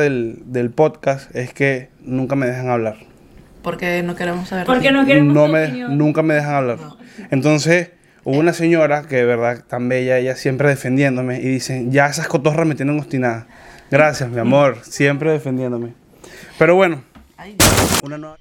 del, 0.00 0.42
del 0.46 0.70
podcast 0.70 1.34
es 1.34 1.52
que 1.52 1.90
nunca 2.00 2.36
me 2.36 2.46
dejan 2.46 2.68
hablar. 2.68 2.96
Porque 3.62 4.02
no 4.02 4.16
queremos 4.16 4.48
saber. 4.48 4.66
Porque 4.66 4.90
no 4.90 5.04
queremos 5.04 5.34
No 5.34 5.48
me, 5.48 5.68
nunca 5.68 6.22
me 6.22 6.34
dejan 6.34 6.54
hablar. 6.54 6.78
Entonces, 7.30 7.90
hubo 8.24 8.38
una 8.38 8.52
señora 8.52 9.02
que 9.02 9.16
de 9.16 9.24
verdad 9.24 9.62
tan 9.66 9.88
bella, 9.88 10.18
ella 10.18 10.36
siempre 10.36 10.68
defendiéndome 10.68 11.40
y 11.40 11.46
dicen, 11.48 11.92
ya 11.92 12.06
esas 12.06 12.26
cotorras 12.26 12.66
me 12.66 12.74
tienen 12.74 12.98
obstinada. 12.98 13.46
Gracias, 13.90 14.30
mi 14.30 14.38
amor, 14.38 14.78
siempre 14.82 15.32
defendiéndome. 15.32 15.92
Pero 16.58 16.74
bueno, 16.74 17.02
una 18.02 18.18
nueva... 18.18 18.36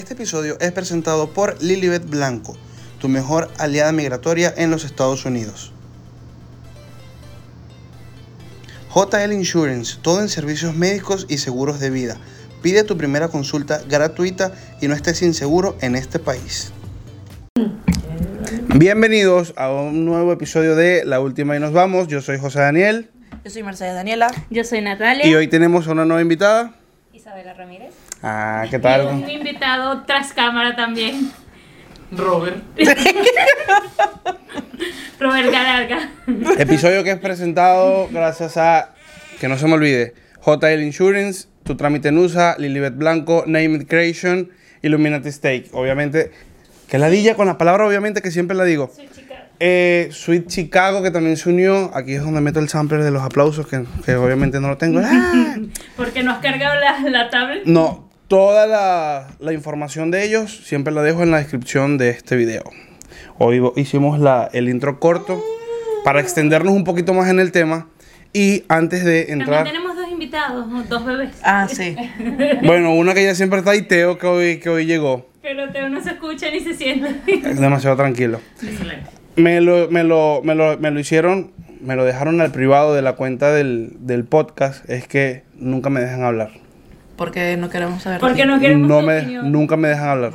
Este 0.00 0.14
episodio 0.14 0.56
es 0.60 0.72
presentado 0.72 1.34
por 1.34 1.62
Lilibet 1.62 2.08
Blanco, 2.08 2.56
tu 2.98 3.10
mejor 3.10 3.50
aliada 3.58 3.92
migratoria 3.92 4.50
en 4.56 4.70
los 4.70 4.86
Estados 4.86 5.26
Unidos. 5.26 5.74
JL 8.94 9.30
Insurance, 9.30 9.98
todo 10.00 10.22
en 10.22 10.30
servicios 10.30 10.74
médicos 10.74 11.26
y 11.28 11.36
seguros 11.36 11.80
de 11.80 11.90
vida. 11.90 12.16
Pide 12.62 12.82
tu 12.82 12.96
primera 12.96 13.28
consulta 13.28 13.82
gratuita 13.86 14.52
y 14.80 14.88
no 14.88 14.94
estés 14.94 15.20
inseguro 15.20 15.76
en 15.82 15.94
este 15.96 16.18
país. 16.18 16.72
Bienvenidos 18.74 19.52
a 19.58 19.70
un 19.70 20.06
nuevo 20.06 20.32
episodio 20.32 20.76
de 20.76 21.04
La 21.04 21.20
Última 21.20 21.58
y 21.58 21.60
nos 21.60 21.74
vamos. 21.74 22.08
Yo 22.08 22.22
soy 22.22 22.38
José 22.38 22.60
Daniel 22.60 23.10
Yo 23.44 23.50
soy 23.50 23.62
Mercedes 23.62 23.92
Daniela. 23.92 24.28
Yo 24.48 24.64
soy 24.64 24.80
Natalia. 24.80 25.26
y 25.26 25.34
hoy 25.34 25.48
tenemos 25.48 25.86
a 25.88 25.92
una 25.92 26.06
nueva 26.06 26.22
invitada. 26.22 26.72
Isabela 27.12 27.52
Ramírez. 27.52 27.92
Ah, 28.22 28.64
¿qué 28.68 28.76
Y 28.76 28.78
un 28.78 28.82
tal? 28.82 29.30
invitado 29.30 30.02
tras 30.06 30.32
cámara 30.32 30.76
también. 30.76 31.30
Robert. 32.12 32.62
Robert 35.18 35.50
Galarga. 35.52 36.10
Episodio 36.58 37.04
que 37.04 37.10
es 37.12 37.18
presentado 37.18 38.08
gracias 38.10 38.56
a, 38.56 38.94
que 39.38 39.48
no 39.48 39.58
se 39.58 39.66
me 39.66 39.74
olvide, 39.74 40.14
JL 40.44 40.82
Insurance, 40.82 41.48
Tu 41.62 41.76
Trámite 41.76 42.08
en 42.08 42.18
USA, 42.18 42.56
Lilibet 42.58 42.96
Blanco, 42.96 43.44
Name 43.46 43.76
It 43.76 43.88
Creation, 43.88 44.50
Illuminati 44.82 45.30
Steak. 45.30 45.68
Obviamente, 45.74 46.32
que 46.88 46.98
ladilla 46.98 47.34
con 47.36 47.46
la 47.46 47.58
palabra, 47.58 47.86
obviamente, 47.86 48.22
que 48.22 48.30
siempre 48.30 48.56
la 48.56 48.64
digo. 48.64 48.90
Soy 48.94 49.08
chica. 49.14 49.46
Eh, 49.60 50.08
Sweet 50.10 50.46
Chicago, 50.48 51.02
que 51.02 51.10
también 51.10 51.36
se 51.36 51.50
unió. 51.50 51.90
Aquí 51.94 52.14
es 52.14 52.22
donde 52.22 52.40
meto 52.40 52.60
el 52.60 52.70
sampler 52.70 53.02
de 53.02 53.10
los 53.10 53.22
aplausos, 53.22 53.66
que, 53.66 53.84
que 54.06 54.14
obviamente 54.16 54.58
no 54.58 54.68
lo 54.68 54.78
tengo. 54.78 55.00
¡Ah! 55.04 55.56
Porque 55.96 56.22
no 56.22 56.32
has 56.32 56.38
cargado 56.38 56.80
la, 56.80 56.98
la 57.10 57.28
tablet. 57.28 57.64
No, 57.66 58.09
toda 58.30 58.68
la, 58.68 59.26
la 59.40 59.52
información 59.52 60.12
de 60.12 60.24
ellos 60.24 60.56
siempre 60.64 60.94
la 60.94 61.02
dejo 61.02 61.24
en 61.24 61.32
la 61.32 61.38
descripción 61.38 61.98
de 61.98 62.10
este 62.10 62.36
video. 62.36 62.62
Hoy 63.38 63.60
hicimos 63.74 64.20
la, 64.20 64.48
el 64.52 64.68
intro 64.68 65.00
corto 65.00 65.42
para 66.04 66.20
extendernos 66.20 66.72
un 66.72 66.84
poquito 66.84 67.12
más 67.12 67.28
en 67.28 67.40
el 67.40 67.50
tema. 67.50 67.88
Y 68.32 68.62
antes 68.68 69.04
de 69.04 69.24
También 69.24 69.40
entrar, 69.40 69.64
tenemos 69.64 69.96
dos 69.96 70.08
invitados, 70.08 70.88
dos 70.88 71.04
bebés. 71.04 71.30
Ah, 71.42 71.66
sí. 71.68 71.96
bueno, 72.62 72.94
una 72.94 73.14
que 73.14 73.24
ya 73.24 73.34
siempre 73.34 73.58
está 73.58 73.74
y 73.74 73.82
Teo 73.82 74.16
que 74.16 74.28
hoy, 74.28 74.60
que 74.60 74.70
hoy 74.70 74.86
llegó. 74.86 75.28
Pero 75.42 75.72
Teo 75.72 75.88
no 75.88 76.00
se 76.00 76.10
escucha 76.10 76.52
ni 76.52 76.60
se 76.60 76.74
siente. 76.74 77.10
Es 77.26 77.58
demasiado 77.58 77.96
tranquilo. 77.96 78.40
Excelente. 78.62 79.10
Me 79.34 79.60
lo, 79.60 79.90
me 79.90 80.04
lo, 80.04 80.40
me 80.44 80.54
lo, 80.54 80.78
me 80.78 80.92
lo 80.92 81.00
hicieron, 81.00 81.50
me 81.80 81.96
lo 81.96 82.04
dejaron 82.04 82.40
al 82.40 82.52
privado 82.52 82.94
de 82.94 83.02
la 83.02 83.14
cuenta 83.14 83.52
del, 83.52 83.90
del 83.98 84.22
podcast. 84.22 84.88
Es 84.88 85.08
que 85.08 85.42
nunca 85.56 85.90
me 85.90 86.00
dejan 86.00 86.22
hablar. 86.22 86.69
Porque 87.20 87.58
no 87.58 87.68
queremos 87.68 88.02
saber. 88.02 88.18
Porque 88.18 88.46
no 88.46 88.58
queremos 88.58 88.88
no 88.88 89.02
me, 89.02 89.20
nunca 89.42 89.76
me 89.76 89.88
dejan 89.88 90.08
hablar. 90.08 90.32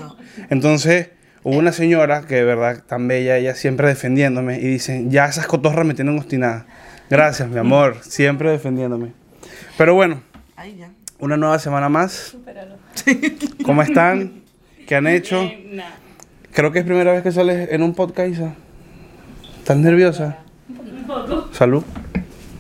Entonces, 0.52 1.10
hubo 1.42 1.58
una 1.58 1.72
señora 1.72 2.28
que 2.28 2.36
de 2.36 2.44
verdad 2.44 2.84
tan 2.86 3.08
bella, 3.08 3.38
ella 3.38 3.56
siempre 3.56 3.88
defendiéndome 3.88 4.60
y 4.60 4.68
dicen, 4.68 5.10
ya 5.10 5.26
esas 5.26 5.48
cotorras 5.48 5.84
me 5.84 5.96
tienen 5.96 6.16
obstinada. 6.16 6.68
Gracias, 7.10 7.50
mi 7.50 7.58
amor, 7.58 7.98
siempre 8.04 8.52
defendiéndome. 8.52 9.14
Pero 9.80 9.96
bueno, 9.96 10.22
Ay, 10.56 10.76
ya. 10.78 10.92
una 11.18 11.38
nueva 11.38 11.58
semana 11.58 11.90
más. 11.90 12.12
Supéralo. 12.12 12.76
¿Cómo 13.64 13.82
están? 13.82 14.44
¿Qué 14.88 14.96
han 14.96 15.08
hecho? 15.08 15.42
Eh, 15.42 15.68
nada. 15.72 15.96
Creo 16.54 16.72
que 16.72 16.78
es 16.78 16.86
primera 16.86 17.14
vez 17.14 17.24
que 17.24 17.32
sales 17.32 17.68
en 17.72 17.82
un 17.82 17.96
podcast, 17.96 18.30
Isa. 18.30 18.54
¿Estás 19.58 19.78
nerviosa? 19.78 20.38
Un 20.70 21.04
poco. 21.08 21.50
Salud. 21.52 21.84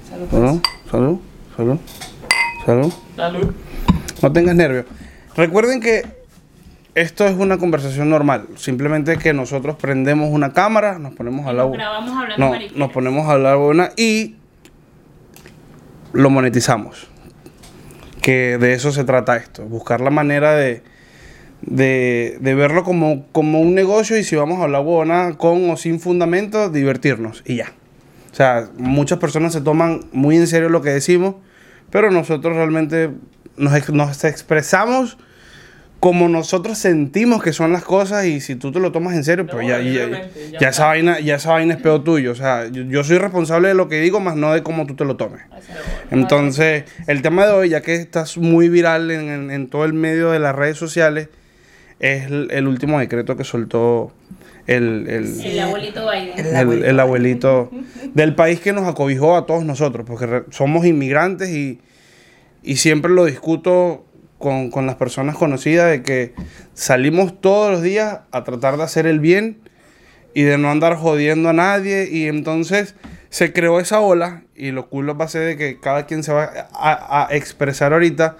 Salud, 0.09 0.27
pues. 0.31 0.41
Salud. 0.41 0.61
Salud. 0.89 1.19
Salud. 1.55 1.79
Salud. 2.65 2.93
Salud. 3.15 3.53
No 4.21 4.31
tengas 4.31 4.55
nervios. 4.55 4.85
Recuerden 5.35 5.81
que 5.81 6.03
esto 6.95 7.25
es 7.27 7.35
una 7.35 7.57
conversación 7.57 8.09
normal. 8.09 8.47
Simplemente 8.55 9.17
que 9.17 9.33
nosotros 9.33 9.75
prendemos 9.75 10.29
una 10.31 10.53
cámara, 10.53 10.97
nos 10.97 11.13
ponemos 11.13 11.45
a 11.45 11.49
hablar. 11.49 11.69
grabamos 11.71 12.17
hablando 12.17 12.55
No, 12.55 12.77
nos 12.77 12.91
ponemos 12.91 13.27
a 13.27 13.33
hablar 13.33 13.57
buena 13.57 13.91
y 13.97 14.35
lo 16.13 16.29
monetizamos. 16.29 17.07
Que 18.21 18.57
de 18.57 18.73
eso 18.73 18.91
se 18.91 19.03
trata 19.03 19.35
esto. 19.35 19.65
Buscar 19.65 19.99
la 19.99 20.09
manera 20.09 20.55
de, 20.55 20.81
de, 21.61 22.37
de 22.39 22.55
verlo 22.55 22.83
como, 22.83 23.25
como 23.33 23.59
un 23.59 23.75
negocio 23.75 24.17
y 24.17 24.23
si 24.23 24.37
vamos 24.37 24.59
a 24.61 24.63
hablar 24.63 24.83
buena 24.83 25.33
con 25.37 25.69
o 25.69 25.77
sin 25.77 25.99
fundamento, 25.99 26.69
divertirnos 26.69 27.43
y 27.45 27.57
ya. 27.57 27.73
O 28.31 28.35
sea, 28.35 28.69
muchas 28.77 29.19
personas 29.19 29.53
se 29.53 29.61
toman 29.61 30.01
muy 30.11 30.37
en 30.37 30.47
serio 30.47 30.69
lo 30.69 30.81
que 30.81 30.89
decimos, 30.89 31.35
pero 31.89 32.09
nosotros 32.09 32.55
realmente 32.55 33.11
nos, 33.57 33.89
nos 33.89 34.23
expresamos 34.23 35.17
como 36.01 36.29
nosotros 36.29 36.77
sentimos 36.77 37.41
que 37.41 37.51
son 37.51 37.71
las 37.71 37.83
cosas 37.83 38.25
y 38.25 38.39
si 38.39 38.55
tú 38.55 38.71
te 38.71 38.79
lo 38.79 38.91
tomas 38.91 39.15
en 39.15 39.23
serio, 39.23 39.47
pues 39.47 39.67
ya, 39.67 39.79
ya, 39.79 40.29
ya 40.59 40.69
esa 40.69 40.85
vaina, 40.87 41.19
ya 41.19 41.35
esa 41.35 41.51
vaina 41.53 41.73
es 41.73 41.81
peor 41.81 42.03
tuyo. 42.03 42.31
O 42.31 42.35
sea, 42.35 42.67
yo, 42.67 42.83
yo 42.83 43.03
soy 43.03 43.17
responsable 43.17 43.69
de 43.69 43.73
lo 43.73 43.87
que 43.89 43.99
digo, 44.01 44.19
más 44.19 44.35
no 44.35 44.53
de 44.53 44.61
cómo 44.61 44.85
tú 44.85 44.95
te 44.95 45.03
lo 45.05 45.15
tomes. 45.15 45.41
Entonces, 46.11 46.83
el 47.07 47.21
tema 47.21 47.45
de 47.47 47.53
hoy, 47.53 47.69
ya 47.69 47.81
que 47.81 47.95
estás 47.95 48.37
muy 48.37 48.69
viral 48.69 49.09
en, 49.09 49.29
en- 49.29 49.51
en 49.51 49.67
todo 49.67 49.85
el 49.85 49.93
medio 49.93 50.31
de 50.31 50.39
las 50.39 50.55
redes 50.55 50.77
sociales, 50.77 51.29
es 51.99 52.25
el, 52.25 52.49
el 52.51 52.67
último 52.67 52.99
decreto 52.99 53.35
que 53.35 53.43
soltó 53.43 54.13
el, 54.67 55.07
el- 55.09 55.41
El 55.43 55.59
abuelito 55.59 56.01
Biden. 56.09 56.37
El 56.37 56.45
el, 56.45 56.55
abuelito. 56.55 56.87
el 56.89 56.99
abuelito 56.99 57.71
del 58.13 58.35
país 58.35 58.59
que 58.59 58.73
nos 58.73 58.87
acobijó 58.87 59.35
a 59.37 59.45
todos 59.45 59.63
nosotros, 59.63 60.05
porque 60.07 60.25
re- 60.27 60.43
somos 60.51 60.85
inmigrantes 60.85 61.49
y, 61.49 61.79
y 62.65 62.77
siempre 62.77 63.11
lo 63.11 63.25
discuto 63.25 64.05
con, 64.37 64.71
con 64.71 64.85
las 64.85 64.95
personas 64.95 65.35
conocidas 65.35 65.89
de 65.89 66.03
que 66.03 66.33
salimos 66.73 67.39
todos 67.39 67.71
los 67.71 67.81
días 67.81 68.21
a 68.31 68.43
tratar 68.43 68.77
de 68.77 68.83
hacer 68.83 69.07
el 69.07 69.19
bien 69.19 69.59
y 70.33 70.43
de 70.43 70.57
no 70.57 70.69
andar 70.69 70.95
jodiendo 70.95 71.49
a 71.49 71.53
nadie 71.53 72.09
y 72.11 72.27
entonces 72.27 72.95
se 73.29 73.53
creó 73.53 73.79
esa 73.79 74.01
ola 74.01 74.43
y 74.55 74.71
lo 74.71 74.89
cool 74.89 75.19
va 75.19 75.25
a 75.25 75.29
ser 75.29 75.47
de 75.47 75.57
que 75.57 75.79
cada 75.79 76.05
quien 76.05 76.23
se 76.23 76.33
va 76.33 76.51
a, 76.73 77.27
a 77.27 77.35
expresar 77.35 77.93
ahorita 77.93 78.35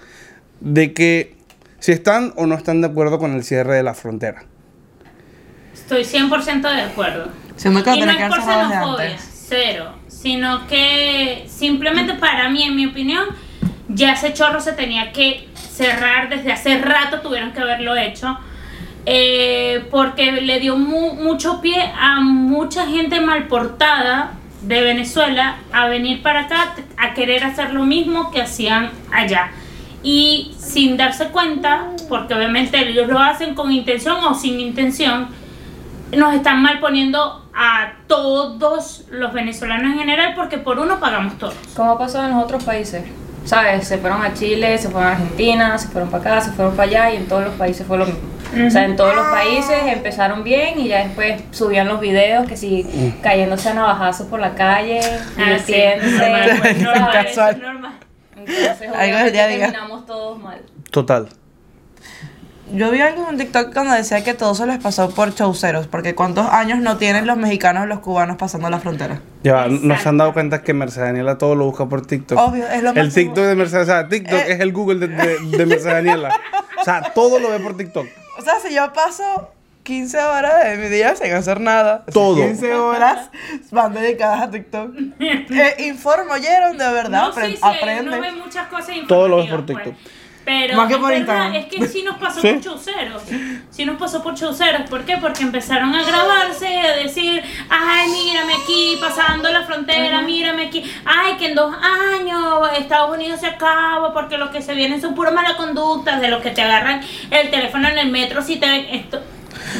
de 0.60 0.92
que 0.92 1.36
si 1.78 1.92
están 1.92 2.32
o 2.36 2.46
no 2.46 2.54
están 2.54 2.80
de 2.80 2.88
acuerdo 2.88 3.18
con 3.18 3.34
el 3.34 3.44
cierre 3.44 3.76
de 3.76 3.82
la 3.82 3.94
frontera. 3.94 4.44
Estoy 5.72 6.02
100% 6.02 6.62
de 6.62 6.82
acuerdo. 6.82 7.30
Siendo 7.56 7.84
que 7.84 7.90
y 7.90 8.00
no 8.00 8.06
tener 8.06 8.16
es 8.16 8.22
que 8.22 8.28
por 8.28 8.42
xenofobia, 8.42 9.16
cero. 9.18 9.92
Sino 10.08 10.66
que 10.66 11.46
simplemente 11.48 12.14
para 12.14 12.48
mí, 12.48 12.64
en 12.64 12.74
mi 12.74 12.86
opinión, 12.86 13.26
ya 13.96 14.12
ese 14.12 14.32
chorro 14.32 14.60
se 14.60 14.72
tenía 14.72 15.10
que 15.12 15.48
cerrar 15.56 16.28
desde 16.28 16.52
hace 16.52 16.78
rato, 16.78 17.20
tuvieron 17.20 17.50
que 17.52 17.60
haberlo 17.60 17.96
hecho. 17.96 18.38
eh, 19.08 19.86
porque 19.92 20.32
le 20.32 20.58
dio 20.58 20.76
mu- 20.76 21.14
mucho 21.14 21.60
pie 21.60 21.76
a 21.96 22.18
mucha 22.20 22.86
gente 22.88 23.20
mal 23.20 23.46
portada 23.46 24.32
de 24.62 24.80
Venezuela 24.82 25.58
a 25.72 25.86
venir 25.86 26.22
para 26.22 26.40
acá 26.40 26.74
a 26.96 27.14
querer 27.14 27.44
hacer 27.44 27.72
lo 27.72 27.84
mismo 27.84 28.32
que 28.32 28.42
hacían 28.42 28.90
allá. 29.12 29.50
Y 30.02 30.54
sin 30.58 30.96
darse 30.96 31.28
cuenta, 31.28 31.86
porque 32.08 32.34
obviamente 32.34 32.78
ellos 32.88 33.06
lo 33.08 33.20
hacen 33.20 33.54
con 33.54 33.70
intención 33.70 34.16
o 34.24 34.34
sin 34.34 34.58
intención, 34.58 35.28
nos 36.16 36.34
están 36.34 36.60
mal 36.62 36.80
poniendo 36.80 37.48
a 37.54 37.92
todos 38.08 39.04
los 39.10 39.32
venezolanos 39.32 39.92
en 39.92 39.98
general 40.00 40.32
porque 40.34 40.58
por 40.58 40.80
uno 40.80 40.98
pagamos 40.98 41.38
todos. 41.38 41.54
Como 41.76 41.92
ha 41.92 41.98
pasado 41.98 42.24
en 42.28 42.34
los 42.34 42.42
otros 42.44 42.64
países. 42.64 43.04
¿Sabes? 43.46 43.86
Se 43.88 43.98
fueron 43.98 44.22
a 44.22 44.34
Chile, 44.34 44.76
se 44.76 44.88
fueron 44.90 45.08
a 45.08 45.12
Argentina, 45.12 45.78
se 45.78 45.88
fueron 45.88 46.10
para 46.10 46.34
acá, 46.36 46.40
se 46.42 46.50
fueron 46.52 46.74
para 46.76 46.88
allá 46.88 47.10
y 47.12 47.16
en 47.16 47.26
todos 47.28 47.44
los 47.44 47.54
países 47.54 47.86
fue 47.86 47.96
lo 47.96 48.04
mismo. 48.06 48.20
O 48.66 48.70
sea, 48.70 48.84
en 48.84 48.96
todos 48.96 49.14
los 49.14 49.26
países 49.26 49.76
empezaron 49.86 50.42
bien 50.44 50.78
y 50.80 50.88
ya 50.88 51.04
después 51.04 51.42
subían 51.50 51.88
los 51.88 52.00
videos 52.00 52.46
que 52.48 52.56
si 52.56 53.14
cayéndose 53.22 53.68
a 53.70 53.74
navajazos 53.74 54.26
por 54.28 54.40
la 54.40 54.54
calle, 54.54 55.00
Ah, 55.38 55.58
sí, 55.64 55.74
normal, 56.02 56.82
normal, 56.82 57.10
Casual. 57.12 57.60
normal. 57.60 57.92
Entonces, 58.36 58.88
obviamente 58.90 59.32
terminamos 59.32 60.06
todos 60.06 60.38
mal. 60.38 60.60
Total. 60.90 61.28
Yo 62.72 62.90
vi 62.90 63.00
algo 63.00 63.28
en 63.30 63.38
TikTok 63.38 63.72
cuando 63.72 63.94
decía 63.94 64.24
que 64.24 64.34
todo 64.34 64.54
se 64.54 64.66
les 64.66 64.78
pasó 64.78 65.10
por 65.10 65.34
chauceros, 65.34 65.86
porque 65.86 66.14
cuántos 66.14 66.46
años 66.50 66.78
no 66.80 66.96
tienen 66.96 67.26
los 67.26 67.36
mexicanos 67.36 67.84
y 67.84 67.88
los 67.88 68.00
cubanos 68.00 68.36
pasando 68.36 68.68
la 68.70 68.80
frontera. 68.80 69.20
Ya, 69.44 69.66
no 69.68 69.96
se 69.98 70.08
han 70.08 70.18
dado 70.18 70.32
cuenta 70.32 70.62
que 70.62 70.72
Mercedes 70.74 71.08
Daniela 71.08 71.38
todo 71.38 71.54
lo 71.54 71.64
busca 71.66 71.86
por 71.86 72.04
TikTok. 72.06 72.38
Obvio, 72.38 72.66
es 72.68 72.82
lo 72.82 72.90
El. 72.90 73.12
TikTok 73.12 73.44
de 73.44 73.54
Mercedes, 73.54 73.84
o 73.84 73.86
sea, 73.92 74.08
TikTok 74.08 74.38
Eh. 74.38 74.52
es 74.52 74.60
el 74.60 74.72
Google 74.72 75.06
de, 75.06 75.08
de, 75.08 75.38
de 75.56 75.66
Mercedes 75.66 75.84
Daniela. 75.94 76.40
O 76.80 76.84
sea, 76.84 77.12
todo 77.14 77.38
lo 77.38 77.50
ve 77.50 77.60
por 77.60 77.76
TikTok. 77.76 78.06
O 78.38 78.42
sea, 78.42 78.54
si 78.60 78.74
yo 78.74 78.92
paso 78.92 79.50
15 79.84 80.18
horas 80.18 80.64
de 80.64 80.76
mi 80.78 80.88
día 80.88 81.14
sin 81.14 81.32
hacer 81.32 81.60
nada, 81.60 82.04
Todo. 82.12 82.36
15 82.36 82.74
horas 82.74 83.30
van 83.70 83.94
dedicadas 83.94 84.42
a 84.42 84.50
TikTok. 84.50 84.90
Eh, 85.20 85.84
informo, 85.86 86.32
oyeron, 86.34 86.76
de 86.76 86.84
verdad, 86.92 87.28
No, 87.28 87.32
sí, 87.32 87.40
apren- 87.40 87.52
sí, 87.54 87.58
aprenden. 87.62 88.08
uno 88.08 88.20
ve 88.20 88.32
muchas 88.32 88.66
cosas 88.68 88.96
Todo 89.06 89.28
lo 89.28 89.36
ves 89.36 89.46
por 89.50 89.64
TikTok. 89.64 89.94
pues. 89.94 90.25
Pero 90.46 90.76
Más 90.76 90.86
que 90.88 90.96
por 90.96 91.08
verdad, 91.08 91.18
Instagram. 91.50 91.54
es 91.56 91.66
que 91.66 91.88
sí 91.88 92.02
nos 92.04 92.18
pasó 92.18 92.40
Sí. 92.40 92.48
por 92.52 92.60
chauceros. 92.62 93.22
Sí 93.70 93.84
nos 93.84 93.98
pasó 93.98 94.22
por 94.22 94.34
chauceros. 94.36 94.82
¿Por 94.88 95.04
qué? 95.04 95.16
Porque 95.16 95.42
empezaron 95.42 95.92
a 95.92 96.04
grabarse 96.04 96.70
y 96.72 96.76
a 96.76 96.92
decir, 96.96 97.42
ay, 97.68 98.08
mírame 98.10 98.54
aquí, 98.54 98.96
pasando 99.00 99.50
la 99.50 99.64
frontera, 99.64 100.22
mírame 100.22 100.66
aquí. 100.66 100.84
Ay, 101.04 101.34
que 101.36 101.46
en 101.48 101.56
dos 101.56 101.74
años 102.14 102.60
Estados 102.78 103.12
Unidos 103.16 103.40
se 103.40 103.46
acaba 103.48 104.14
porque 104.14 104.38
los 104.38 104.50
que 104.50 104.62
se 104.62 104.74
vienen 104.74 105.00
son 105.00 105.16
pura 105.16 105.32
mala 105.32 105.56
conducta, 105.56 106.20
de 106.20 106.28
los 106.28 106.40
que 106.40 106.50
te 106.50 106.62
agarran 106.62 107.00
el 107.30 107.50
teléfono 107.50 107.88
en 107.88 107.98
el 107.98 108.10
metro 108.12 108.40
si 108.40 108.56
te 108.56 108.68
ven 108.68 108.86
esto. 108.92 109.20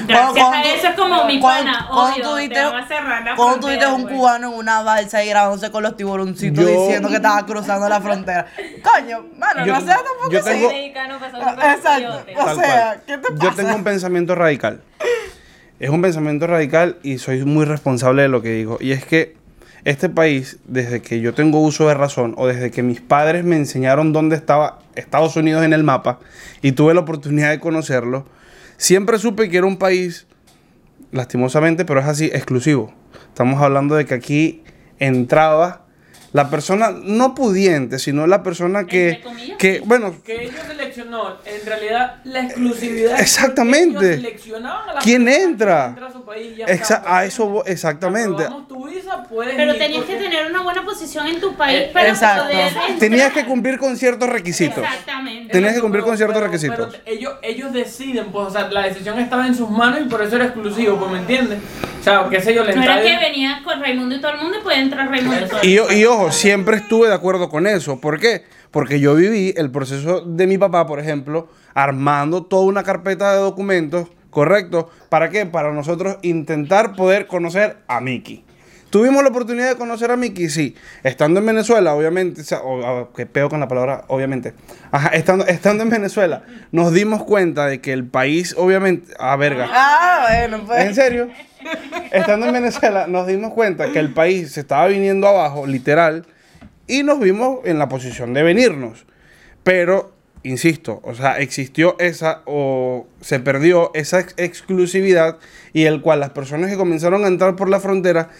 Gracias 0.07 0.33
Cuando- 0.45 0.57
a 0.57 0.63
eso 0.75 0.89
es 0.89 0.95
como 0.95 1.25
mi 1.25 1.41
cuando- 1.41 1.73
pana, 1.73 1.87
cuando 1.89 2.13
obvio, 2.15 2.25
tú 2.29 2.35
te 2.37 2.41
viste- 2.43 2.65
va 2.65 2.79
a 2.79 2.89
cerrar 2.89 3.25
la 3.25 3.37
Cuando 3.37 3.55
tú 3.57 3.67
frontera, 3.67 3.87
viste 3.89 3.95
un 3.95 4.03
pues. 4.03 4.15
cubano 4.15 4.49
en 4.53 4.59
una 4.59 4.83
balsa 4.83 5.25
y 5.25 5.29
grabándose 5.29 5.71
con 5.71 5.83
los 5.83 5.97
tiburoncitos 5.97 6.65
Yo- 6.65 6.71
diciendo 6.71 7.09
que 7.09 7.17
estaba 7.17 7.45
cruzando 7.47 7.89
la 7.89 8.01
frontera. 8.01 8.47
Coño, 8.83 9.25
mano, 9.39 9.65
Yo- 9.67 9.75
no 9.75 9.81
seas 9.81 9.99
tampoco 10.05 10.31
yo 10.31 10.43
tengo- 10.43 10.71
Ah, 10.71 11.75
Exacto. 11.77 12.25
O 12.45 12.55
sea. 12.55 13.01
¿qué 13.07 13.19
te 13.19 13.29
Yo 13.35 13.39
pasa? 13.51 13.55
tengo 13.57 13.75
un 13.77 13.85
pensamiento 13.85 14.35
radical. 14.35 14.83
Es 15.79 15.91
un 15.91 16.01
pensamiento 16.03 16.47
radical 16.47 16.97
y 17.03 17.19
soy 17.19 17.45
muy 17.45 17.65
responsable 17.67 18.23
de 18.23 18.29
lo 18.29 18.41
que 18.43 18.51
digo. 18.51 18.79
Y 18.81 18.93
es 18.93 19.05
que 19.05 19.37
este 19.85 20.09
país, 20.09 20.59
desde 20.65 21.03
que 21.03 21.21
yo 21.21 21.35
tengo 21.35 21.61
uso 21.61 21.87
de 21.89 21.95
razón 21.95 22.35
o 22.39 22.47
desde 22.47 22.71
que 22.71 22.83
mis 22.83 23.01
padres 23.01 23.45
me 23.45 23.57
enseñaron 23.57 24.13
dónde 24.13 24.37
estaba 24.37 24.79
Estados 24.95 25.37
Unidos 25.37 25.65
en 25.65 25.73
el 25.73 25.85
mapa 25.85 26.19
y 26.63 26.73
tuve 26.73 26.95
la 26.95 27.01
oportunidad 27.01 27.51
de 27.51 27.61
conocerlo, 27.61 28.27
siempre 28.77 29.19
supe 29.19 29.49
que 29.49 29.59
era 29.59 29.67
un 29.67 29.79
país, 29.79 30.27
lastimosamente, 31.13 31.85
pero 31.85 32.01
es 32.01 32.07
así, 32.07 32.27
exclusivo. 32.27 32.93
Estamos 33.29 33.61
hablando 33.63 33.95
de 33.95 34.05
que 34.07 34.15
aquí 34.15 34.63
entraba 34.99 35.86
la 36.37 36.51
persona 36.51 36.91
no 37.03 37.35
pudiente, 37.35 37.99
sino 37.99 38.27
la 38.27 38.43
persona 38.43 38.85
que, 38.87 39.09
Entre 39.09 39.23
comillas, 39.23 39.57
que 39.59 39.81
bueno, 39.87 40.15
que 40.23 40.45
ellos 40.45 40.55
seleccionó 40.67 41.37
en 41.47 41.65
realidad 41.67 42.17
la 42.25 42.41
exclusividad. 42.43 43.19
Exactamente. 43.19 43.99
Ellos 44.13 44.17
seleccionaban 44.17 44.91
a 44.91 44.93
la 44.95 45.01
¿Quién 45.01 45.27
entra? 45.29 45.87
entra 45.87 46.07
a 46.09 46.13
su 46.13 46.23
país 46.25 46.55
ya 46.57 46.67
Exa- 46.67 46.73
está, 46.83 47.01
pues. 47.03 47.13
a 47.13 47.25
eso 47.25 47.65
exactamente. 47.67 48.45
Tu 48.69 48.87
visa, 48.87 49.25
Pero 49.57 49.73
ir 49.73 49.79
tenías 49.79 50.05
que 50.05 50.17
tener 50.17 50.47
una 50.51 50.63
buena 50.63 50.85
posición 50.85 51.27
en 51.27 51.41
tu 51.41 51.55
país 51.57 51.79
Eh, 51.85 51.91
para 51.93 52.09
exacto. 52.11 52.43
poder 52.45 52.67
entrar. 52.69 52.99
Tenías 52.99 53.33
que 53.33 53.45
cumplir 53.47 53.79
con 53.79 53.97
ciertos 53.97 54.29
requisitos. 54.29 54.85
Exactamente. 54.85 55.53
Tenías 55.53 55.75
que 55.75 55.81
cumplir 55.81 56.05
con 56.05 56.17
ciertos 56.19 56.37
pero- 56.37 56.47
requisitos. 56.47 56.89
pero 56.91 57.03
ellos, 57.07 57.33
ellos 57.43 57.73
deciden, 57.73 58.27
pues, 58.31 58.49
o 58.49 58.51
sea, 58.51 58.69
la 58.69 58.83
decisión 58.83 59.19
estaba 59.19 59.47
en 59.47 59.55
sus 59.55 59.71
manos 59.71 60.01
y 60.03 60.05
por 60.05 60.21
eso 60.23 60.37
era 60.37 60.45
exclusivo, 60.47 60.99
pues, 60.99 61.11
¿me 61.13 61.19
entiendes? 61.21 61.61
O 62.01 62.03
sea, 62.03 62.27
qué 62.31 62.41
sé 62.41 62.55
yo, 62.55 62.63
la 62.63 62.73
No 62.73 62.83
era 62.83 63.03
que 63.03 63.17
venía 63.19 63.61
con 63.65 63.81
Raimundo 63.81 64.15
y 64.15 64.21
todo 64.21 64.33
el 64.33 64.39
mundo 64.39 64.59
y 64.59 64.63
puede 64.63 64.79
entrar 64.79 65.09
Raimundo 65.11 65.45
y 65.45 65.49
todo 65.49 65.61
el 65.61 65.69
Y, 65.69 65.77
mundo. 65.79 65.93
Siempre 66.31 66.77
estuve 66.77 67.09
de 67.09 67.15
acuerdo 67.15 67.49
con 67.49 67.67
eso. 67.67 68.01
¿Por 68.01 68.19
qué? 68.19 68.45
Porque 68.71 69.01
yo 69.01 69.15
viví 69.15 69.53
el 69.57 69.71
proceso 69.71 70.23
de 70.23 70.47
mi 70.47 70.59
papá, 70.59 70.87
por 70.87 70.99
ejemplo, 70.99 71.49
armando 71.75 72.45
toda 72.45 72.65
una 72.65 72.83
carpeta 72.83 73.33
de 73.33 73.39
documentos, 73.39 74.09
¿correcto? 74.31 74.89
¿Para 75.09 75.29
qué? 75.29 75.47
Para 75.47 75.73
nosotros 75.73 76.17
intentar 76.23 76.95
poder 76.97 77.27
conocer 77.27 77.79
a 77.89 78.01
Mickey. 78.01 78.46
¿Tuvimos 78.91 79.23
la 79.23 79.31
oportunidad 79.31 79.69
de 79.69 79.77
conocer 79.77 80.11
a 80.11 80.17
Mickey? 80.17 80.49
Sí. 80.49 80.75
Estando 81.03 81.41
en 81.41 81.47
Venezuela, 81.47 81.95
obviamente, 81.95 82.41
o 82.41 82.45
sea, 82.45 82.61
que 83.15 83.27
peo 83.27 83.49
con 83.49 83.61
la 83.61 83.69
palabra, 83.69 84.05
obviamente. 84.09 84.55
Ajá, 84.91 85.09
estando, 85.09 85.45
estando 85.47 85.83
en 85.83 85.91
Venezuela, 85.91 86.45
nos 86.73 86.93
dimos 86.93 87.25
cuenta 87.25 87.67
de 87.67 87.81
que 87.81 87.93
el 87.93 88.07
país, 88.07 88.55
obviamente, 88.57 89.13
a 89.19 89.37
verga. 89.37 89.69
Ah, 89.71 90.27
bueno, 90.31 90.65
pues. 90.67 90.85
¿En 90.85 90.95
serio? 90.95 91.29
Estando 92.13 92.47
en 92.47 92.53
Venezuela, 92.53 93.07
nos 93.09 93.27
dimos 93.27 93.53
cuenta 93.53 93.91
que 93.91 93.99
el 93.99 94.15
país 94.15 94.53
se 94.53 94.61
estaba 94.61 94.87
viniendo 94.87 95.27
abajo, 95.27 95.67
literal, 95.67 96.25
y 96.87 97.03
nos 97.03 97.19
vimos 97.19 97.59
en 97.65 97.81
la 97.81 97.89
posición 97.89 98.35
de 98.35 98.45
venirnos. 98.45 99.05
Pero, 99.65 100.13
insisto, 100.45 101.01
o 101.03 101.15
sea, 101.15 101.41
existió 101.41 101.97
esa, 101.99 102.43
o 102.47 103.09
se 103.21 103.41
perdió 103.41 103.91
esa 103.95 104.21
ex- 104.21 104.35
exclusividad, 104.37 105.39
y 105.73 105.87
el 105.87 106.01
cual 106.03 106.21
las 106.21 106.31
personas 106.31 106.71
que 106.71 106.77
comenzaron 106.77 107.25
a 107.25 107.29
entrar 107.29 107.57
por 107.57 107.69
la 107.69 107.81
frontera 107.81 108.31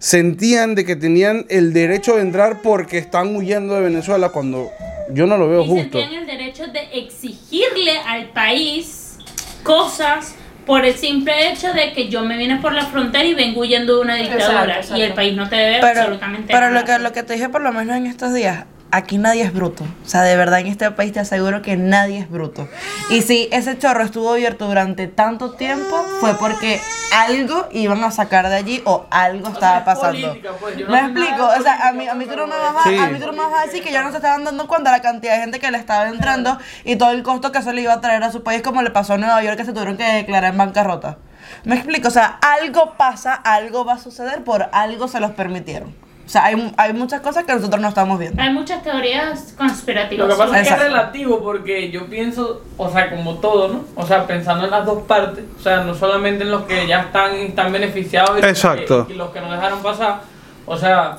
sentían 0.00 0.74
de 0.74 0.84
que 0.86 0.96
tenían 0.96 1.44
el 1.50 1.72
derecho 1.74 2.16
de 2.16 2.22
entrar 2.22 2.62
porque 2.62 2.96
están 2.98 3.36
huyendo 3.36 3.74
de 3.74 3.82
Venezuela 3.82 4.30
cuando 4.30 4.70
yo 5.12 5.26
no 5.26 5.36
lo 5.36 5.46
veo 5.48 5.62
y 5.62 5.68
justo. 5.68 5.98
sentían 6.00 6.14
el 6.22 6.26
derecho 6.26 6.66
de 6.68 6.80
exigirle 6.98 7.98
al 8.06 8.30
país 8.30 9.18
cosas 9.62 10.34
por 10.64 10.86
el 10.86 10.94
simple 10.94 11.50
hecho 11.50 11.72
de 11.74 11.92
que 11.92 12.08
yo 12.08 12.22
me 12.24 12.38
vine 12.38 12.56
por 12.56 12.72
la 12.72 12.86
frontera 12.86 13.24
y 13.24 13.34
vengo 13.34 13.60
huyendo 13.60 13.96
de 13.96 14.00
una 14.00 14.14
dictadura 14.16 14.46
Exacto, 14.46 14.72
exacto. 14.72 14.96
y 14.96 15.02
el 15.02 15.12
país 15.12 15.36
no 15.36 15.48
te 15.50 15.56
debe 15.56 15.78
Pero, 15.80 16.00
absolutamente 16.00 16.46
pero 16.52 16.68
nada. 16.70 16.80
lo 16.80 16.86
que, 16.86 16.98
lo 16.98 17.12
que 17.12 17.22
te 17.22 17.34
dije 17.34 17.48
por 17.50 17.60
lo 17.60 17.72
menos 17.72 17.96
en 17.96 18.06
estos 18.06 18.32
días, 18.32 18.64
aquí 18.92 19.18
nadie 19.18 19.42
es 19.42 19.52
bruto. 19.52 19.84
O 20.04 20.08
sea, 20.08 20.22
de 20.22 20.36
verdad 20.36 20.60
en 20.60 20.66
este 20.66 20.90
país 20.90 21.12
te 21.12 21.20
aseguro 21.20 21.62
que 21.62 21.76
nadie 21.76 22.18
es 22.18 22.30
bruto. 22.30 22.68
Y 23.10 23.22
si 23.22 23.48
ese 23.52 23.78
chorro 23.78 24.02
estuvo 24.04 24.32
abierto 24.32 24.66
durante 24.66 25.06
tanto 25.06 25.52
tiempo, 25.52 26.04
fue 26.20 26.34
porque 26.34 26.80
algo 27.14 27.68
iban 27.72 28.02
a 28.04 28.10
sacar 28.10 28.48
de 28.48 28.54
allí 28.56 28.82
o 28.84 29.06
algo 29.10 29.48
estaba 29.48 29.78
es 29.78 29.84
pasando. 29.84 30.28
política, 30.28 30.50
pues, 30.60 30.76
yo 30.76 30.86
no 30.86 30.92
¿Me 30.92 31.00
explico? 31.00 31.46
O 31.46 31.62
sea, 31.62 31.88
a 31.88 31.92
mí, 31.92 32.08
a 32.08 32.14
mí 32.14 32.26
tú 32.26 32.36
no 32.36 32.46
me 32.46 32.56
vas 32.56 32.86
a, 32.86 32.88
Sí. 32.88 32.96
a 32.98 33.06
mí 33.08 33.18
tú 33.18 33.26
no 33.26 33.32
me 33.32 33.42
vas 33.50 33.62
a 33.62 33.66
decir 33.66 33.82
que 33.82 33.92
ya 33.92 34.02
no 34.02 34.10
se 34.10 34.16
estaban 34.16 34.44
dando 34.44 34.66
cuenta 34.68 34.90
de 34.90 34.96
la 34.98 35.02
cantidad 35.02 35.34
de 35.34 35.40
gente 35.40 35.58
que 35.60 35.70
le 35.70 35.78
estaba 35.78 36.08
entrando 36.08 36.58
y 36.84 36.96
todo 36.96 37.10
el 37.12 37.22
costo 37.22 37.52
que 37.52 37.58
eso 37.58 37.72
le 37.72 37.82
iba 37.82 37.92
a 37.92 38.00
traer 38.00 38.22
a 38.22 38.30
su 38.32 38.42
país 38.42 38.62
como 38.62 38.82
le 38.82 38.90
pasó 38.90 39.14
a 39.14 39.18
Nueva 39.18 39.42
York 39.42 39.56
que 39.56 39.64
se 39.64 39.72
tuvieron 39.72 39.96
que 39.96 40.04
declarar 40.04 40.52
en 40.52 40.58
bancarrota. 40.58 41.18
¿Me 41.64 41.74
explico? 41.74 42.08
O 42.08 42.12
sea, 42.12 42.38
algo 42.42 42.94
pasa, 42.96 43.34
algo 43.34 43.84
va 43.84 43.94
a 43.94 43.98
suceder, 43.98 44.44
por 44.44 44.68
algo 44.72 45.08
se 45.08 45.18
los 45.20 45.32
permitieron. 45.32 45.94
O 46.30 46.32
sea, 46.32 46.44
hay, 46.44 46.72
hay 46.76 46.92
muchas 46.92 47.22
cosas 47.22 47.42
que 47.42 47.52
nosotros 47.52 47.80
no 47.82 47.88
estamos 47.88 48.16
viendo. 48.16 48.40
Hay 48.40 48.50
muchas 48.52 48.84
teorías 48.84 49.52
conspirativas. 49.58 50.28
Lo 50.28 50.32
que 50.32 50.38
pasa 50.38 50.60
es 50.60 50.68
que 50.68 50.74
es 50.74 50.80
relativo 50.80 51.40
porque 51.42 51.90
yo 51.90 52.06
pienso, 52.06 52.62
o 52.76 52.88
sea, 52.88 53.10
como 53.10 53.38
todo, 53.38 53.66
¿no? 53.66 53.84
O 53.96 54.06
sea, 54.06 54.28
pensando 54.28 54.64
en 54.66 54.70
las 54.70 54.86
dos 54.86 55.02
partes, 55.08 55.42
o 55.58 55.60
sea, 55.60 55.78
no 55.78 55.92
solamente 55.92 56.44
en 56.44 56.52
los 56.52 56.62
que 56.66 56.86
ya 56.86 57.00
están, 57.00 57.34
están 57.34 57.72
beneficiados 57.72 58.38
y, 58.38 58.42
los 58.42 58.48
Exacto. 58.52 59.08
que- 59.08 59.14
y 59.14 59.16
los 59.16 59.30
que 59.30 59.40
nos 59.40 59.50
dejaron 59.50 59.82
pasar. 59.82 60.20
O 60.66 60.76
sea, 60.76 61.18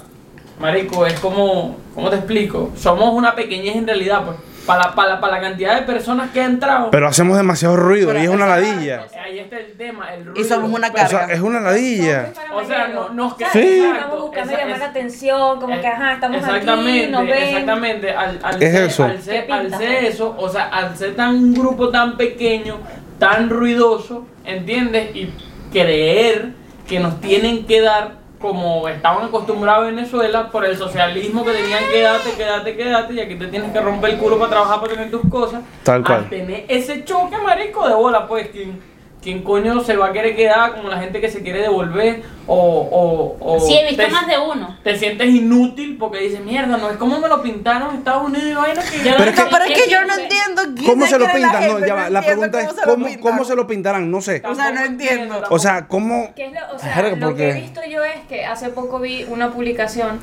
marico, 0.61 1.05
es 1.05 1.19
como, 1.19 1.75
¿cómo 1.93 2.09
te 2.09 2.15
explico? 2.15 2.71
Somos 2.77 3.13
una 3.13 3.35
pequeñez 3.35 3.75
en 3.75 3.87
realidad, 3.87 4.23
pues, 4.23 4.37
para, 4.65 4.93
para, 4.93 5.19
para 5.19 5.37
la 5.37 5.41
cantidad 5.41 5.75
de 5.75 5.81
personas 5.83 6.29
que 6.31 6.41
han 6.41 6.51
entrado. 6.51 6.91
Pero 6.91 7.07
hacemos 7.07 7.37
demasiado 7.37 7.75
ruido 7.75 8.07
Pero 8.09 8.19
y 8.19 8.23
es 8.23 8.29
una 8.29 8.47
ladilla. 8.47 9.05
Ahí 9.23 9.39
está 9.39 9.57
el 9.57 9.73
tema, 9.73 10.13
el 10.13 10.25
ruido. 10.25 10.41
Y 10.41 10.43
somos 10.47 10.69
una 10.71 10.87
O 10.87 10.91
sea, 10.91 11.07
carga. 11.07 11.33
es 11.33 11.39
una 11.39 11.59
ladilla. 11.59 12.31
O 12.53 12.63
sea, 12.63 12.87
no, 12.89 13.09
nos 13.09 13.35
queda. 13.35 13.49
Sí. 13.51 13.83
Estamos 13.85 14.21
buscando 14.21 14.57
llamar 14.57 14.79
la 14.79 14.85
atención, 14.85 15.59
como 15.59 15.79
que 15.81 15.87
ajá, 15.87 16.13
estamos 16.13 16.37
aquí, 16.43 16.45
exactamente, 16.49 17.07
nos 17.11 17.25
ven. 17.25 17.43
Exactamente, 17.43 18.11
al, 18.11 18.39
al 18.43 18.63
Es 18.63 18.71
ser, 18.71 18.83
eso. 18.83 19.03
Al 19.05 19.21
ser 19.77 19.91
eso, 20.05 20.35
o 20.37 20.49
sea, 20.49 20.65
al 20.67 20.95
ser 20.97 21.15
tan 21.15 21.35
un 21.35 21.53
grupo 21.53 21.89
tan 21.89 22.17
pequeño, 22.17 22.77
tan 23.19 23.49
ruidoso, 23.49 24.27
¿entiendes? 24.45 25.15
Y 25.15 25.33
creer 25.71 26.53
que 26.87 26.99
nos 26.99 27.19
tienen 27.21 27.65
que 27.65 27.81
dar 27.81 28.20
como 28.41 28.87
estaban 28.89 29.25
acostumbrados 29.25 29.87
en 29.87 29.95
Venezuela 29.95 30.49
por 30.49 30.65
el 30.65 30.75
socialismo 30.75 31.45
que 31.45 31.51
tenían 31.51 31.83
que 31.91 32.01
darte, 32.01 32.31
quédate, 32.31 32.75
quédate, 32.75 33.13
y 33.13 33.19
aquí 33.19 33.35
te 33.35 33.47
tienes 33.47 33.71
que 33.71 33.79
romper 33.79 34.11
el 34.11 34.17
culo 34.17 34.37
para 34.37 34.49
trabajar 34.49 34.81
para 34.81 34.93
tener 34.93 35.11
tus 35.11 35.21
cosas. 35.29 35.61
Tal 35.83 36.03
cual. 36.03 36.19
Al 36.19 36.29
tener 36.29 36.65
ese 36.67 37.05
choque, 37.05 37.37
marico, 37.37 37.87
de 37.87 37.93
bola, 37.93 38.27
pues, 38.27 38.49
¿quién, 38.49 38.81
quién 39.21 39.43
coño 39.43 39.81
se 39.83 39.95
va 39.95 40.07
a 40.07 40.11
querer 40.11 40.35
quedar 40.35 40.73
como 40.75 40.89
la 40.89 40.97
gente 40.99 41.21
que 41.21 41.29
se 41.29 41.41
quiere 41.43 41.61
devolver? 41.61 42.23
O, 42.47 42.55
o, 43.39 43.55
o 43.55 43.59
Sí, 43.59 43.75
he 43.77 43.87
visto 43.87 44.03
te- 44.03 44.11
más 44.11 44.25
de 44.27 44.37
uno. 44.37 44.77
te 44.83 44.97
sientes 44.97 45.29
inútil 45.29 45.97
porque 45.99 46.19
dices, 46.19 46.39
mierda, 46.43 46.77
no 46.77 46.89
es 46.89 46.97
como 46.97 47.19
me 47.19 47.27
lo 47.29 47.41
pintaron 47.41 47.91
en 47.91 47.97
Estados 47.97 48.25
Unidos 48.25 48.47
y 48.49 48.53
vaina 48.55 48.81
que 48.81 48.97
Yo- 48.97 49.13
Pero 49.17 49.29
es 49.29 49.35
que- 49.35 49.43
No, 49.43 49.49
pero 49.51 49.65
es 49.65 49.81
que 49.83 49.89
yo 49.91 50.05
no 50.05 50.13
entiendo 50.15 50.61
quién 50.75 50.89
¿Cómo 50.89 51.05
se 51.07 51.19
lo 51.19 51.31
pintan? 51.31 51.67
No, 51.67 51.85
ya 51.85 51.93
va. 51.93 52.09
La 52.09 52.21
pregunta 52.21 52.61
es 52.61 52.67
cómo 52.67 53.07
se 53.07 53.15
lo 53.15 53.19
¿cómo, 53.21 53.45
se 53.45 53.55
lo 53.55 53.67
pintarán? 53.67 54.09
No 54.11 54.21
sé. 54.21 54.41
O 54.45 54.55
sea, 54.55 54.71
no 54.71 54.81
entiendo. 54.83 55.41
O 55.49 55.59
sea, 55.59 55.87
¿cómo? 55.87 56.31
¿Qué 56.35 56.45
es 56.47 56.51
lo, 56.53 56.75
o 56.75 56.79
sea, 56.79 56.95
Verga, 57.01 57.15
lo 57.17 57.35
que 57.35 57.49
he 57.51 57.53
visto 57.53 57.81
yo 57.89 58.03
es 58.03 58.19
que 58.27 58.45
hace 58.45 58.69
poco 58.69 58.99
vi 58.99 59.23
una 59.29 59.51
publicación, 59.51 60.19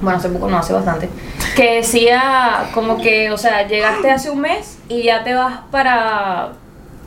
bueno, 0.00 0.18
hace 0.18 0.28
poco 0.30 0.48
no, 0.48 0.58
hace 0.58 0.72
bastante, 0.72 1.08
que 1.54 1.76
decía 1.76 2.70
como 2.74 2.98
que, 3.00 3.30
o 3.30 3.38
sea, 3.38 3.66
llegaste 3.66 4.10
hace 4.10 4.30
un 4.30 4.40
mes 4.40 4.78
y 4.88 5.02
ya 5.04 5.22
te 5.24 5.34
vas 5.34 5.60
para 5.70 6.52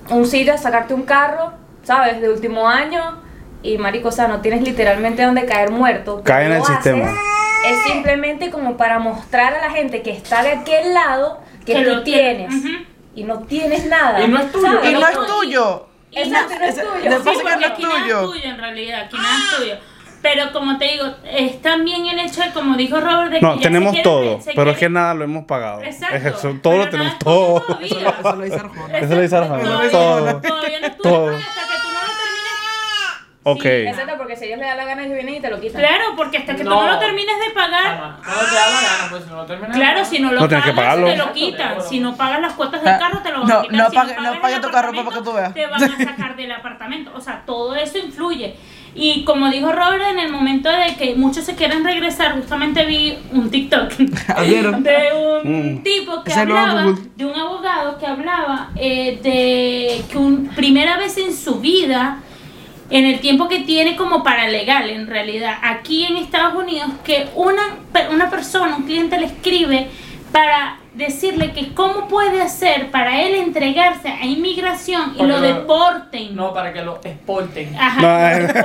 un 0.09 0.25
sitio 0.27 0.53
a 0.53 0.57
sacarte 0.57 0.93
un 0.93 1.03
carro, 1.03 1.53
¿sabes? 1.83 2.21
De 2.21 2.29
último 2.29 2.67
año 2.67 3.21
y 3.61 3.77
marico, 3.77 4.09
o 4.09 4.11
sea, 4.11 4.27
no 4.27 4.41
tienes 4.41 4.61
literalmente 4.61 5.23
donde 5.23 5.45
caer 5.45 5.71
muerto. 5.71 6.21
Cae 6.23 6.45
en 6.47 6.53
el 6.53 6.63
sistema. 6.63 7.13
Es 7.65 7.83
simplemente 7.91 8.49
como 8.51 8.77
para 8.77 8.99
mostrar 8.99 9.53
a 9.53 9.61
la 9.67 9.69
gente 9.71 10.01
que 10.01 10.11
está 10.11 10.43
de 10.43 10.51
aquel 10.53 10.93
lado 10.93 11.41
que, 11.65 11.73
Que 11.73 11.83
tú 11.83 11.89
lo 11.89 12.03
tienes. 12.03 12.53
Y 13.15 13.23
no 13.23 13.39
tienes 13.39 13.85
nada. 13.85 14.21
Y 14.23 14.27
no 14.29 14.39
es 14.39 14.51
tuyo. 14.51 14.67
¿sabes? 14.67 14.89
Y 14.89 14.93
no 14.93 14.99
No, 15.01 15.07
es 15.07 15.15
y- 15.17 15.27
tuyo. 15.27 15.85
Y 16.11 16.19
Exacto, 16.19 16.53
no 16.57 16.65
es 16.65 16.75
tuyo. 16.75 16.87
Sí, 17.23 17.29
porque 17.33 17.55
no 17.55 17.59
es 17.59 17.65
aquí 17.71 17.83
nada 17.83 17.97
es 17.99 18.03
tuyo. 18.25 18.43
en 18.43 18.57
realidad, 18.57 19.01
aquí 19.01 19.17
nada 19.17 19.35
es 19.37 19.57
tuyo. 19.57 19.75
Pero 20.21 20.51
como 20.51 20.77
te 20.77 20.85
digo, 20.85 21.05
es 21.23 21.61
también 21.61 22.05
el 22.07 22.19
hecho 22.19 22.41
de, 22.41 22.51
como 22.51 22.75
dijo 22.75 22.99
Robert, 22.99 23.31
de 23.31 23.39
que 23.39 23.45
No, 23.45 23.55
ya 23.55 23.61
tenemos 23.61 23.91
se 23.95 24.01
quiere- 24.01 24.03
todo, 24.03 24.41
se 24.41 24.53
pero 24.53 24.71
es 24.71 24.77
que 24.77 24.89
nada 24.89 25.13
lo 25.13 25.23
hemos 25.23 25.45
pagado. 25.45 25.81
Exacto. 25.81 26.15
Es 26.15 26.25
eso, 26.25 26.57
todo 26.61 26.73
lo 26.73 26.79
Pero 26.79 26.91
tenemos 26.91 27.13
es 27.13 27.19
tuyo 27.19 27.35
todo. 27.35 27.61
todavía. 27.61 27.87
Eso 28.19 28.35
lo 28.35 28.41
dice 28.43 28.55
Arjona. 28.55 28.97
Eso 28.97 29.15
lo 29.15 29.21
dice 29.21 29.35
Arjona. 29.37 29.63
Todavía- 29.63 29.91
Todo. 29.91 30.41
Todavía 30.41 30.79
no 30.81 30.91
Todo. 30.95 31.29
hasta 31.37 31.61
que 31.61 31.77
tú 31.81 31.87
no 31.93 31.99
lo 32.01 32.07
termines. 32.07 32.49
Ok. 33.43 33.65
Exacto, 33.65 34.13
porque 34.17 34.35
si 34.35 34.43
a 34.43 34.47
ellos 34.47 34.59
les 34.59 34.67
da 34.67 34.75
la 34.75 34.83
gana, 34.85 35.01
ellos 35.03 35.13
vienen 35.15 35.35
y 35.35 35.39
te 35.39 35.49
lo 35.49 35.59
quitan. 35.61 35.79
Claro, 35.81 36.03
porque 36.17 36.37
hasta 36.39 36.55
que 36.55 36.63
tú 36.63 36.69
No. 36.69 36.81
no 36.85 36.91
lo 36.91 36.99
termines 36.99 37.35
de 37.39 37.51
pagar. 37.53 37.83
Calma, 37.83 38.19
No 38.25 38.33
te 38.49 38.55
da 38.55 38.69
la 38.69 38.81
gana, 38.81 39.07
pues 39.09 39.23
si 39.23 39.29
no 39.29 39.45
terminas. 39.45 39.77
Claro, 39.77 40.05
si 40.05 40.19
no 40.19 40.31
lo 40.33 40.41
No 40.41 40.47
tienes 40.49 40.65
que 40.65 40.71
pagas, 40.73 40.85
pagarlo. 40.95 41.07
te 41.07 41.15
lo 41.17 41.33
quitan. 41.33 41.81
Si 41.81 41.99
no 42.01 42.15
pagas 42.17 42.41
las 42.41 42.53
cuotas 42.53 42.81
del 42.83 42.93
Ah, 42.93 42.99
carro, 42.99 43.19
te 43.23 43.31
lo 43.31 43.39
van 43.39 43.47
no, 43.47 43.55
a 43.55 43.61
quitar. 43.61 43.77
no 43.77 43.89
si 43.89 43.95
pague- 43.95 44.15
no 44.15 44.23
pagas 44.23 44.39
pague 44.41 44.55
el 44.55 44.61
tu 44.61 44.69
carro 44.69 44.91
para 44.93 45.17
que 45.17 45.23
tú 45.23 45.33
veas. 45.33 45.53
Te 45.53 45.65
van 45.65 45.81
a 45.83 45.97
sacar 45.97 46.35
del 46.35 46.51
apartamento. 46.51 47.11
O 47.15 47.21
sea, 47.21 47.41
todo 47.45 47.73
eso 47.75 47.97
influye. 47.97 48.57
Y 48.95 49.23
como 49.23 49.49
dijo 49.49 49.71
Robert, 49.71 50.03
en 50.11 50.19
el 50.19 50.31
momento 50.31 50.69
de 50.69 50.95
que 50.95 51.15
muchos 51.15 51.45
se 51.45 51.55
quieren 51.55 51.83
regresar, 51.83 52.33
justamente 52.35 52.85
vi 52.85 53.17
un 53.31 53.49
TikTok 53.49 53.93
¿Vieron? 54.45 54.83
de 54.83 54.97
un 55.15 55.29
Mm. 55.39 55.83
tipo 55.83 56.21
que 56.23 56.33
hablaba, 56.33 56.95
de 57.15 57.25
un 57.25 57.33
abogado 57.33 57.97
que 57.97 58.05
hablaba 58.05 58.71
eh, 58.75 59.19
de 59.23 60.03
que 60.11 60.17
un, 60.17 60.47
primera 60.55 60.97
vez 60.97 61.17
en 61.17 61.33
su 61.33 61.61
vida 61.61 62.19
en 62.89 63.05
el 63.05 63.19
tiempo 63.21 63.47
que 63.47 63.59
tiene 63.59 63.95
como 63.95 64.21
paralegal 64.23 64.89
en 64.89 65.07
realidad 65.07 65.55
aquí 65.63 66.03
en 66.03 66.17
Estados 66.17 66.55
Unidos 66.61 66.89
que 67.05 67.27
una, 67.35 67.61
una 68.11 68.29
persona, 68.29 68.75
un 68.75 68.83
cliente 68.83 69.17
le 69.19 69.27
escribe 69.27 69.87
para 70.33 70.79
decirle 70.95 71.53
que 71.53 71.73
cómo 71.73 72.07
puede 72.09 72.41
hacer 72.41 72.91
para 72.91 73.18
entregarse 73.67 74.07
a 74.09 74.25
inmigración 74.25 75.13
y 75.15 75.19
lo 75.19 75.27
lo- 75.27 75.41
deporten. 75.41 76.35
No, 76.35 76.53
para 76.53 76.71
que 76.73 76.81
lo 76.81 76.99
exporten. 77.03 77.75
Ajá. 77.77 78.01
No, 78.01 78.27
eh. 78.27 78.47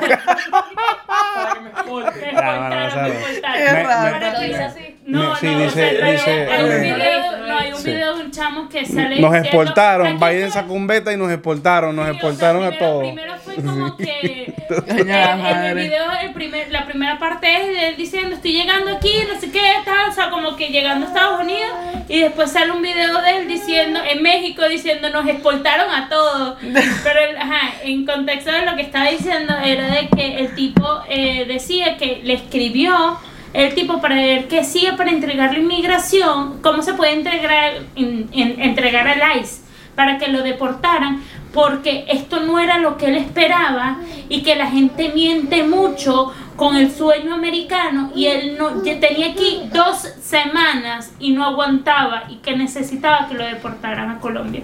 Para 1.07 1.55
que 1.55 1.61
me 1.61 1.69
exporten. 1.71 2.21
Me 2.21 2.29
exportaron, 2.31 2.71
me 2.71 3.15
exportaron. 3.15 3.59
Qué 3.67 3.73
me- 3.73 3.83
raro. 3.85 4.13
Para 4.19 4.33
Lo 4.33 4.39
que- 4.41 4.57
así. 4.57 4.94
No, 5.07 5.37
Sí, 5.37 5.47
no, 5.47 5.59
dice- 5.59 5.67
o 5.67 5.71
sea, 5.71 6.07
hay- 6.07 6.13
dice- 6.13 6.47
hay 6.51 6.65
un 6.65 6.81
video, 6.83 7.47
no, 7.47 7.59
hay 7.59 7.73
un 7.73 7.79
Sí. 7.79 7.91
video 7.91 8.17
de 8.17 8.25
un 8.25 8.31
chamo 8.31 8.69
que 8.71 8.87
sale 8.87 9.21
Nos 9.21 9.33
diciendo, 9.33 9.39
exportaron. 9.39 10.07
"Aquí 10.07 10.17
Biden 10.25 10.47
está". 10.49 10.61
sacó 10.61 10.73
un 10.73 10.87
beta 10.87 11.13
y 11.13 11.17
nos 11.19 11.31
exportaron. 11.31 11.95
Nos 11.95 12.07
Sí, 12.07 12.11
o 12.11 12.15
sea, 12.15 12.21
exportaron 12.31 12.65
a 12.65 12.69
primero- 12.71 12.87
todos. 12.91 13.03
Primero 13.05 13.35
fue 13.45 13.55
como 13.57 13.97
que 13.99 14.55
en, 14.89 15.11
en 15.11 15.67
el 15.67 15.75
video 15.75 16.05
el 16.23 16.33
primer, 16.33 16.71
la 16.73 16.87
primera 16.87 17.19
parte 17.19 17.55
es 17.55 17.67
de 17.67 17.89
él 17.89 17.97
diciendo 17.99 18.35
estoy 18.35 18.53
llegando 18.55 18.97
aquí, 18.97 19.13
no 19.33 19.39
sé 19.39 19.51
qué, 19.51 19.61
tal, 19.85 20.09
o 20.09 20.13
sea, 20.13 20.31
como 20.31 20.57
que 20.57 20.69
llegando 20.69 21.05
a 21.05 21.09
Estados 21.11 21.41
Unidos 21.43 21.71
y 22.09 22.21
después 22.21 22.51
sale 22.51 22.73
un 22.73 22.81
video 22.81 23.21
de 23.21 23.37
él 23.37 23.47
diciendo 23.49 24.01
en 24.11 24.23
México 24.23 24.67
diciendo 24.69 25.11
nos 25.11 25.27
exportaron 25.29 25.91
a 25.91 26.09
todos. 26.09 26.57
Pero 27.05 27.21
el- 27.29 27.37
ajá, 27.37 27.75
en 27.83 28.07
contexto 28.07 28.51
de 28.53 28.65
lo 28.65 28.75
que 28.75 28.83
estaba 28.83 29.11
diciendo 29.11 29.55
era 29.63 29.87
de 29.89 30.09
que 30.09 30.39
el 30.39 30.55
tipo 30.55 31.03
eh, 31.11 31.45
decía 31.47 31.99
que 31.99 32.21
le 32.25 32.33
escribió 32.35 33.19
el 33.55 33.75
tipo 33.75 34.01
para 34.01 34.17
ver 34.17 34.49
qué 34.49 34.61
hacía 34.61 34.97
para 34.97 35.11
entregar 35.11 35.53
la 35.53 35.59
inmigración, 35.61 36.61
cómo 36.61 36.83
se 36.83 36.93
puede 36.95 37.13
entregar, 37.15 37.73
en- 37.97 38.29
en- 38.33 38.61
entregar 38.61 39.09
al 39.09 39.41
ICE 39.41 39.63
para 39.95 40.19
que 40.19 40.29
lo 40.29 40.43
deportaran, 40.43 41.23
porque 41.53 42.05
esto 42.09 42.41
no 42.41 42.59
era 42.59 42.79
lo 42.79 42.97
que 42.97 43.07
él 43.07 43.17
esperaba 43.17 43.99
y 44.29 44.43
que 44.43 44.57
la 44.57 44.67
gente 44.67 45.11
miente 45.15 45.63
mucho 45.63 46.33
con 46.57 46.75
el 46.77 46.91
sueño 46.91 47.33
americano 47.33 48.11
y 48.15 48.27
él 48.27 48.57
no 48.59 48.83
ya 48.85 48.99
tenía 48.99 49.29
aquí 49.31 49.63
dos 49.73 49.99
semanas 50.21 51.13
y 51.21 51.31
no 51.33 51.45
aguantaba 51.45 52.25
y 52.29 52.37
que 52.37 52.57
necesitaba 52.57 53.29
que 53.29 53.35
lo 53.35 53.45
deportaran 53.45 54.11
a 54.11 54.19
Colombia. 54.19 54.63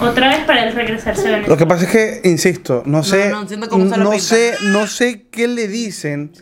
Otra 0.00 0.28
vez 0.30 0.38
para 0.40 0.66
él 0.66 0.74
regresarse 0.74 1.22
a 1.22 1.24
Lo 1.26 1.32
Venezuela. 1.36 1.56
que 1.56 1.66
pasa 1.66 1.84
es 1.84 1.90
que, 1.92 2.28
insisto, 2.28 2.82
no 2.86 3.04
sé, 3.04 3.30
no 3.30 3.42
entiendo 3.42 3.68
cómo 3.68 3.84
se 3.88 3.90
lo 3.96 4.04
no 4.04 4.10
pintan. 4.10 4.20
sé, 4.26 4.54
no 4.62 4.86
sé 4.88 5.26
qué 5.30 5.46
le 5.46 5.68
dicen 5.68 6.32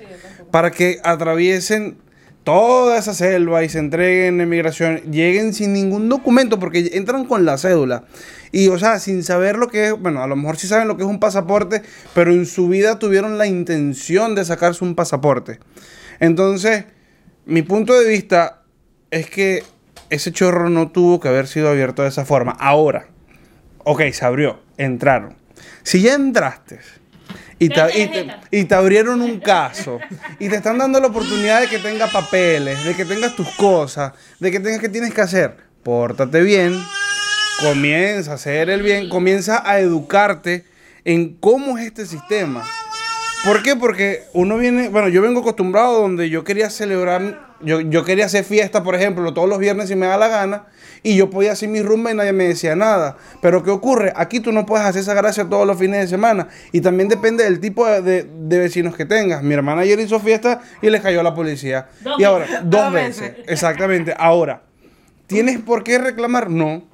para 0.53 0.71
que 0.71 1.01
atraviesen 1.03 1.97
toda 2.45 2.99
esa 2.99 3.15
selva 3.15 3.65
y 3.65 3.69
se 3.69 3.79
entreguen 3.79 4.41
en 4.41 4.49
migración, 4.49 4.99
lleguen 5.11 5.55
sin 5.55 5.73
ningún 5.73 6.09
documento 6.09 6.59
porque 6.59 6.91
entran 6.93 7.25
con 7.25 7.45
la 7.45 7.57
cédula. 7.57 8.05
Y, 8.53 8.69
o 8.69 8.79
sea, 8.79 8.99
sin 8.99 9.25
saber 9.25 9.57
lo 9.57 9.69
que 9.69 9.89
es, 9.89 9.93
bueno, 9.99 10.23
a 10.23 10.27
lo 10.27 10.37
mejor 10.37 10.59
sí 10.59 10.67
saben 10.67 10.89
lo 10.89 10.97
que 10.97 11.05
es 11.05 11.09
un 11.09 11.21
pasaporte, 11.21 11.83
pero 12.15 12.33
en 12.33 12.47
su 12.47 12.69
vida 12.69 12.99
tuvieron 12.99 13.39
la 13.39 13.47
intención 13.47 14.35
de 14.35 14.45
sacarse 14.45 14.85
un 14.85 14.95
pasaporte. 14.95 15.59
Entonces, 16.21 16.85
mi 17.47 17.63
punto 17.63 17.99
de 17.99 18.07
vista 18.07 18.63
es 19.11 19.31
que 19.31 19.65
ese 20.11 20.33
chorro 20.33 20.69
no 20.69 20.91
tuvo 20.91 21.19
que 21.19 21.29
haber 21.29 21.47
sido 21.47 21.71
abierto 21.71 22.03
de 22.03 22.09
esa 22.09 22.27
forma. 22.27 22.53
Ahora, 22.53 23.07
ok, 23.79 24.03
se 24.13 24.25
abrió, 24.27 24.61
entraron. 24.77 25.35
Si 25.83 26.03
ya 26.03 26.15
entraste 26.15 26.81
y 27.65 27.69
te, 27.69 27.99
y 27.99 28.07
te- 28.09 28.27
y 28.51 28.65
te 28.65 28.75
abrieron 28.75 29.21
un 29.23 29.41
caso 29.41 29.99
y 30.39 30.49
te 30.49 30.57
están 30.57 30.79
dando 30.79 31.01
la 31.01 31.07
oportunidad 31.09 31.61
de 31.61 31.69
que 31.69 31.79
tengas 31.79 32.11
papeles, 32.11 32.85
de 32.85 32.95
que 32.95 33.05
tengas 33.05 33.35
tus 33.37 33.49
cosas, 33.51 34.13
de 34.41 34.51
que 34.51 34.61
tengas 34.61 34.81
que 34.81 34.89
tienes 34.89 35.13
que 35.15 35.21
hacer, 35.21 35.57
pórtate 35.83 36.43
bien, 36.43 36.79
comienza 37.61 38.33
a 38.33 38.35
hacer 38.35 38.71
el 38.71 38.83
bien, 38.83 39.09
comienza 39.09 39.63
a 39.69 39.79
educarte 39.81 40.65
en 41.05 41.35
cómo 41.37 41.79
es 41.79 41.87
este 41.87 42.07
sistema. 42.07 42.65
¿Por 43.45 43.63
qué? 43.63 43.75
Porque 43.77 44.23
uno 44.35 44.57
viene, 44.57 44.89
bueno, 44.89 45.09
yo 45.09 45.21
vengo 45.21 45.41
acostumbrado 45.41 46.01
donde 46.01 46.31
yo 46.31 46.45
quería 46.45 46.71
celebrar, 46.71 47.57
yo, 47.61 47.81
yo 47.81 48.05
quería 48.05 48.27
hacer 48.27 48.45
fiesta, 48.45 48.83
por 48.85 48.95
ejemplo, 48.95 49.35
todos 49.35 49.49
los 49.49 49.59
viernes 49.59 49.89
si 49.89 49.97
me 49.97 50.07
da 50.07 50.17
la 50.17 50.29
gana, 50.29 50.67
y 51.03 51.17
yo 51.17 51.31
podía 51.31 51.53
hacer 51.53 51.69
mi 51.69 51.83
rumba 51.83 52.11
y 52.13 52.15
nadie 52.15 52.33
me 52.33 52.45
decía 52.49 52.77
nada. 52.77 53.17
Pero 53.41 53.63
¿qué 53.63 53.71
ocurre? 53.71 54.13
Aquí 54.17 54.41
tú 54.41 54.53
no 54.53 54.67
puedes 54.67 54.87
hacer 54.87 55.03
esa 55.03 55.15
gracia 55.15 55.45
todos 55.49 55.67
los 55.67 55.79
fines 55.79 56.01
de 56.01 56.07
semana, 56.09 56.49
y 56.73 56.81
también 56.81 57.09
depende 57.09 57.45
del 57.45 57.59
tipo 57.61 57.87
de, 57.87 58.03
de- 58.03 58.23
de 58.33 58.59
vecinos 58.59 58.97
que 58.97 59.05
tengas. 59.05 59.43
Mi 59.43 59.55
hermana 59.55 59.83
ayer 59.83 59.99
hizo 60.01 60.21
fiesta 60.21 60.61
y 60.81 60.91
le 60.91 61.01
cayó 61.01 61.23
la 61.23 61.35
policía. 61.35 61.89
Dos 62.03 62.21
y 62.21 62.25
ahora, 62.25 62.45
veces. 62.47 62.61
dos 62.65 62.93
veces. 62.93 63.33
Exactamente. 63.47 64.15
Ahora, 64.17 64.63
¿tienes 65.27 65.59
por 65.61 65.83
qué 65.85 65.99
reclamar? 65.99 66.51
No. 66.51 66.85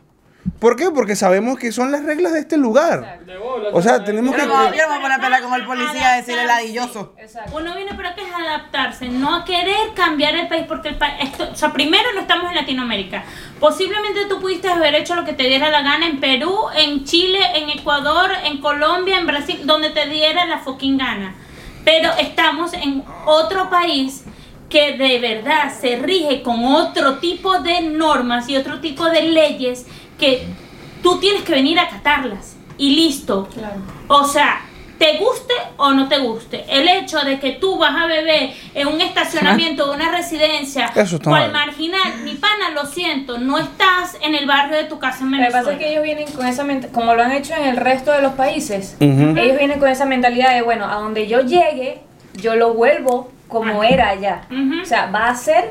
¿Por 0.58 0.76
qué? 0.76 0.90
Porque 0.90 1.14
sabemos 1.14 1.58
que 1.58 1.70
son 1.70 1.92
las 1.92 2.04
reglas 2.04 2.32
de 2.32 2.40
este 2.40 2.56
lugar. 2.56 3.20
Bola, 3.38 3.68
O 3.72 3.82
sea, 3.82 4.02
tenemos 4.02 4.34
que... 4.34 4.42
Yo 4.42 4.48
no 4.48 4.74
yo 4.74 4.86
voy 4.88 4.96
a 4.96 5.00
poner 5.00 5.12
a 5.12 5.20
pelear 5.20 5.42
con 5.42 5.54
el 5.54 5.66
policía 5.66 6.12
a 6.12 6.16
decirle 6.16 6.46
ladilloso. 6.46 7.14
Exacto. 7.18 7.56
Uno 7.56 7.74
viene 7.76 7.94
para 7.94 8.14
que 8.14 8.22
es 8.22 8.32
adaptarse, 8.32 9.08
no 9.08 9.36
a 9.36 9.44
querer 9.44 9.94
cambiar 9.94 10.34
el 10.34 10.48
país, 10.48 10.64
porque 10.66 10.88
el 10.88 10.96
país, 10.96 11.30
o 11.38 11.54
sea, 11.54 11.72
primero 11.72 12.04
no 12.14 12.20
estamos 12.20 12.50
en 12.50 12.56
Latinoamérica. 12.56 13.24
Posiblemente 13.60 14.26
tú 14.28 14.40
pudiste 14.40 14.68
haber 14.68 14.94
hecho 14.94 15.14
lo 15.14 15.24
que 15.24 15.32
te 15.32 15.44
diera 15.44 15.70
la 15.70 15.82
gana 15.82 16.06
en 16.06 16.18
Perú, 16.18 16.56
en 16.76 17.04
Chile, 17.04 17.38
en 17.54 17.70
Ecuador, 17.70 18.30
en 18.44 18.60
Colombia, 18.60 19.18
en 19.18 19.26
Brasil, 19.26 19.60
donde 19.64 19.90
te 19.90 20.08
diera 20.08 20.44
la 20.46 20.58
fucking 20.58 20.98
gana. 20.98 21.34
Pero 21.84 22.10
estamos 22.18 22.72
en 22.72 23.04
otro 23.26 23.70
país 23.70 24.24
que 24.68 24.96
de 24.96 25.18
verdad 25.18 25.72
se 25.78 25.96
rige 25.96 26.42
con 26.42 26.64
otro 26.64 27.18
tipo 27.18 27.58
de 27.60 27.80
normas 27.80 28.48
y 28.48 28.56
otro 28.56 28.80
tipo 28.80 29.06
de 29.06 29.22
leyes 29.22 29.86
que 30.18 30.46
tú 31.02 31.18
tienes 31.20 31.42
que 31.42 31.52
venir 31.52 31.78
a 31.78 31.82
acatarlas. 31.84 32.56
Y 32.76 32.94
listo. 32.94 33.48
Claro. 33.52 33.80
O 34.08 34.24
sea, 34.24 34.60
te 34.98 35.18
guste 35.18 35.54
o 35.76 35.92
no 35.92 36.08
te 36.08 36.18
guste, 36.18 36.64
el 36.68 36.88
hecho 36.88 37.20
de 37.20 37.38
que 37.38 37.52
tú 37.52 37.78
vas 37.78 37.94
a 37.94 38.06
beber 38.06 38.50
en 38.74 38.88
un 38.88 39.00
estacionamiento 39.00 39.88
de 39.88 39.94
una 39.96 40.10
residencia 40.10 40.86
Eso 40.92 41.16
está 41.16 41.30
cual 41.30 41.52
mal. 41.52 41.66
marginal, 41.66 42.18
mi 42.24 42.34
pana, 42.34 42.70
lo 42.74 42.84
siento, 42.84 43.38
no 43.38 43.58
estás 43.58 44.16
en 44.22 44.34
el 44.34 44.44
barrio 44.46 44.76
de 44.76 44.84
tu 44.84 44.98
casa 44.98 45.22
en 45.22 45.30
Lo 45.30 45.36
que 45.36 45.42
Venezuela. 45.42 45.64
pasa 45.64 45.72
es 45.74 45.78
que 45.78 45.90
ellos 45.92 46.02
vienen 46.02 46.32
con 46.32 46.46
esa 46.46 46.64
mentalidad, 46.64 46.92
como 46.94 47.14
lo 47.14 47.22
han 47.22 47.30
hecho 47.30 47.54
en 47.54 47.64
el 47.66 47.76
resto 47.76 48.10
de 48.10 48.22
los 48.22 48.32
países, 48.32 48.96
ellos 48.98 49.34
vienen 49.58 49.78
con 49.78 49.88
esa 49.88 50.04
mentalidad 50.04 50.52
de, 50.54 50.62
bueno, 50.62 50.84
a 50.86 50.94
donde 50.96 51.28
yo 51.28 51.42
llegue, 51.42 52.00
yo 52.34 52.56
lo 52.56 52.74
vuelvo 52.74 53.30
como 53.46 53.82
Ajá. 53.82 53.88
era 53.90 54.08
allá. 54.08 54.48
O 54.82 54.84
sea, 54.84 55.06
va 55.12 55.28
a 55.28 55.34
ser 55.36 55.70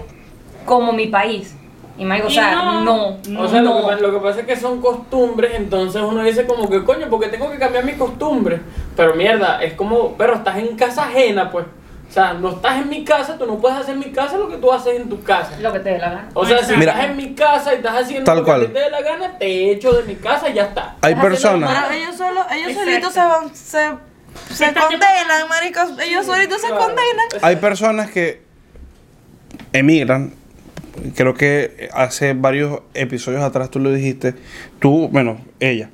como 0.65 0.93
mi 0.93 1.07
país. 1.07 1.53
Y 1.97 2.05
me 2.05 2.15
digo, 2.15 2.27
o 2.27 2.31
sea, 2.31 2.53
no. 2.55 2.81
no. 2.83 3.41
O 3.41 3.47
sea, 3.47 3.61
lo, 3.61 3.73
que, 3.75 3.81
no. 3.81 3.87
pa- 3.87 3.95
lo 3.95 4.11
que 4.13 4.19
pasa 4.19 4.39
es 4.41 4.45
que 4.45 4.55
son 4.55 4.79
costumbres, 4.81 5.53
entonces 5.55 6.01
uno 6.01 6.23
dice 6.23 6.45
como 6.45 6.69
que, 6.69 6.83
coño, 6.83 7.07
porque 7.09 7.27
tengo 7.29 7.49
que 7.51 7.57
cambiar 7.57 7.83
mis 7.85 7.95
costumbres? 7.95 8.61
Pero 8.95 9.15
mierda, 9.15 9.63
es 9.63 9.73
como, 9.73 10.13
pero 10.15 10.35
estás 10.35 10.57
en 10.57 10.75
casa 10.77 11.03
ajena, 11.05 11.49
pues. 11.51 11.65
O 12.09 12.13
sea, 12.13 12.33
no 12.33 12.51
estás 12.51 12.77
en 12.77 12.87
mi 12.89 13.03
casa, 13.03 13.37
tú 13.37 13.45
no 13.45 13.57
puedes 13.57 13.77
hacer 13.79 13.95
en 13.95 13.99
mi 13.99 14.11
casa 14.11 14.37
lo 14.37 14.47
que 14.47 14.55
tú 14.57 14.71
haces 14.71 14.95
en 14.95 15.09
tu 15.09 15.21
casa. 15.23 15.57
Lo 15.59 15.73
que 15.73 15.79
te 15.79 15.89
dé 15.89 15.97
la 15.97 16.09
gana. 16.09 16.29
O 16.35 16.45
sea, 16.45 16.63
si 16.63 16.73
Mira. 16.77 16.93
estás 16.93 17.05
en 17.09 17.17
mi 17.17 17.33
casa 17.35 17.73
y 17.73 17.77
estás 17.77 17.95
haciendo 18.01 18.23
Tal 18.23 18.37
lo 18.37 18.43
cual. 18.45 18.61
que 18.61 18.67
te 18.67 18.79
dé 18.79 18.89
la 18.89 19.01
gana, 19.01 19.37
te 19.37 19.71
echo 19.71 19.91
de 19.91 20.03
mi 20.03 20.15
casa 20.15 20.47
y 20.49 20.53
ya 20.53 20.63
está. 20.63 20.95
Hay 21.01 21.11
Estás 21.13 21.25
personas... 21.25 21.69
Pero 21.69 21.93
ellos 22.01 22.15
solo, 22.15 22.45
ellos 22.49 22.69
Exacto. 22.69 22.85
solitos 22.85 23.13
se 23.13 23.19
van, 23.19 23.55
se, 23.55 24.53
se 24.53 24.73
condenan, 24.73 25.49
maricos. 25.49 25.89
Ellos 26.01 26.25
solitos 26.25 26.61
se 26.61 26.69
condenan. 26.69 27.27
Hay 27.41 27.55
personas 27.57 28.09
que 28.09 28.41
emigran. 29.73 30.33
Creo 31.15 31.33
que 31.33 31.89
hace 31.93 32.33
varios 32.33 32.81
episodios 32.93 33.43
atrás 33.43 33.69
tú 33.69 33.79
lo 33.79 33.91
dijiste. 33.91 34.35
Tú, 34.79 35.09
bueno, 35.09 35.39
ella. 35.59 35.89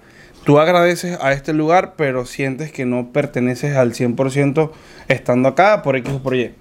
Tú 0.46 0.60
agradeces 0.60 1.18
a 1.22 1.32
este 1.32 1.54
lugar, 1.54 1.94
pero 1.96 2.26
sientes 2.26 2.72
que 2.72 2.86
no 2.86 3.14
perteneces 3.14 3.76
al 3.78 3.94
100% 3.94 4.72
estando 5.08 5.50
acá 5.50 5.82
por 5.84 5.96
X 5.96 6.14
o 6.14 6.24
por 6.24 6.36
Y. 6.36 6.54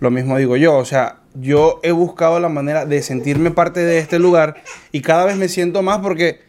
Lo 0.00 0.10
mismo 0.10 0.36
digo 0.38 0.56
yo. 0.56 0.76
O 0.76 0.84
sea, 0.84 1.20
yo 1.34 1.80
he 1.82 1.92
buscado 1.92 2.40
la 2.40 2.48
manera 2.48 2.84
de 2.84 3.02
sentirme 3.02 3.50
parte 3.50 3.80
de 3.80 3.98
este 3.98 4.18
lugar 4.18 4.62
y 4.92 5.02
cada 5.02 5.24
vez 5.24 5.36
me 5.36 5.48
siento 5.48 5.82
más 5.82 5.98
porque 5.98 6.40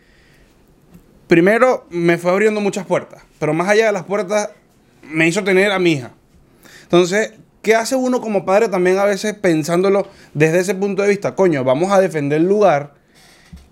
primero 1.28 1.86
me 1.92 2.18
fue 2.18 2.32
abriendo 2.32 2.60
muchas 2.60 2.86
puertas, 2.86 3.22
pero 3.38 3.54
más 3.54 3.70
allá 3.70 3.86
de 3.88 3.92
las 3.92 4.04
puertas 4.04 4.50
me 5.04 5.28
hizo 5.28 5.44
tener 5.44 5.72
a 5.72 5.80
mi 5.80 5.94
hija. 5.94 6.12
Entonces, 6.84 7.34
¿qué 7.62 7.76
hace 7.76 7.96
uno 7.96 8.22
como 8.22 8.46
padre 8.46 8.68
también 8.70 8.98
a 8.98 9.06
veces 9.06 9.34
pensándolo 9.34 10.08
desde 10.34 10.60
ese 10.60 10.76
punto 10.76 11.02
de 11.02 11.10
vista? 11.10 11.36
Coño, 11.36 11.64
vamos 11.64 11.92
a 11.92 12.00
defender 12.00 12.42
el 12.42 12.48
lugar 12.48 12.94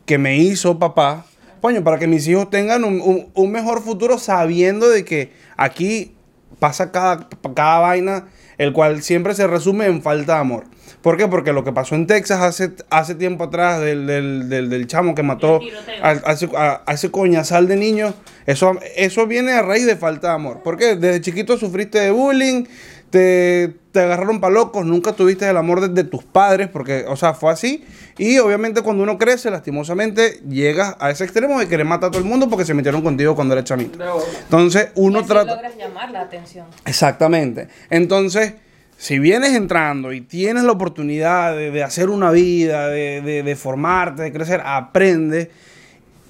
que 0.05 0.17
me 0.17 0.37
hizo 0.37 0.79
papá, 0.79 1.25
coño, 1.61 1.83
para 1.83 1.99
que 1.99 2.07
mis 2.07 2.27
hijos 2.27 2.49
tengan 2.49 2.83
un, 2.83 3.01
un- 3.01 3.27
un 3.33 3.51
mejor 3.51 3.81
futuro 3.81 4.17
sabiendo 4.17 4.89
de 4.89 5.03
que 5.03 5.33
aquí 5.57 6.13
pasa 6.59 6.91
cada, 6.91 7.27
cada 7.55 7.79
vaina, 7.79 8.27
el 8.57 8.73
cual 8.73 9.03
siempre 9.03 9.33
se 9.35 9.45
resume 9.47 9.85
en 9.85 10.01
falta 10.01 10.35
de 10.35 10.39
amor. 10.39 10.63
¿Por 11.01 11.15
qué? 11.17 11.27
Porque 11.27 11.53
lo 11.53 11.63
que 11.63 11.71
pasó 11.71 11.93
en 11.95 12.07
Texas 12.07 12.41
hace, 12.41 12.71
hace 12.89 13.13
tiempo 13.15 13.43
atrás 13.45 13.79
del, 13.81 14.07
del, 14.07 14.49
del- 14.49 14.69
del 14.69 14.87
chamo 14.87 15.13
que 15.13 15.21
mató 15.23 15.59
a, 16.01 16.09
a 16.09 16.31
ese, 16.33 16.49
a- 16.55 16.81
ese 16.87 17.11
coñazal 17.11 17.67
de 17.67 17.75
niños, 17.75 18.15
eso, 18.47 18.77
eso 18.95 19.27
viene 19.27 19.51
a 19.51 19.61
raíz 19.61 19.85
de 19.85 19.95
falta 19.95 20.29
de 20.29 20.33
amor. 20.35 20.63
¿Por 20.63 20.77
qué? 20.77 20.95
Desde 20.95 21.21
chiquito 21.21 21.57
sufriste 21.57 21.99
de 21.99 22.11
bullying, 22.11 22.63
te, 23.09 23.75
te 23.91 24.01
agarraron 24.01 24.39
para 24.41 24.53
locos, 24.53 24.85
nunca 24.85 25.13
tuviste 25.13 25.49
el 25.49 25.57
amor 25.57 25.81
de, 25.81 25.87
de 25.89 26.03
tus 26.03 26.23
padres, 26.23 26.67
porque, 26.67 27.05
o 27.07 27.15
sea, 27.15 27.33
fue 27.33 27.51
así. 27.51 27.83
Y 28.17 28.37
obviamente 28.39 28.81
cuando 28.81 29.03
uno 29.03 29.17
crece, 29.17 29.49
lastimosamente, 29.51 30.41
llegas 30.49 30.95
a 30.99 31.09
ese 31.11 31.23
extremo 31.23 31.59
de 31.59 31.67
querer 31.67 31.85
matar 31.85 32.09
a 32.09 32.11
todo 32.11 32.21
el 32.21 32.27
mundo 32.27 32.49
porque 32.49 32.65
se 32.65 32.73
metieron 32.73 33.01
contigo 33.01 33.35
cuando 33.35 33.53
eres 33.53 33.65
chamito. 33.65 33.97
Entonces, 34.43 34.89
uno 34.95 35.19
así 35.19 35.27
trata... 35.27 35.55
logras 35.55 35.77
llamar 35.77 36.11
la 36.11 36.21
atención. 36.21 36.65
Exactamente. 36.85 37.67
Entonces, 37.89 38.53
si 38.97 39.19
vienes 39.19 39.53
entrando 39.53 40.11
y 40.11 40.21
tienes 40.21 40.63
la 40.63 40.71
oportunidad 40.71 41.55
de, 41.55 41.69
de 41.71 41.83
hacer 41.83 42.09
una 42.09 42.31
vida, 42.31 42.87
de, 42.87 43.21
de- 43.21 43.43
de 43.43 43.55
formarte, 43.55 44.23
de 44.23 44.31
crecer, 44.33 44.61
aprende. 44.65 45.51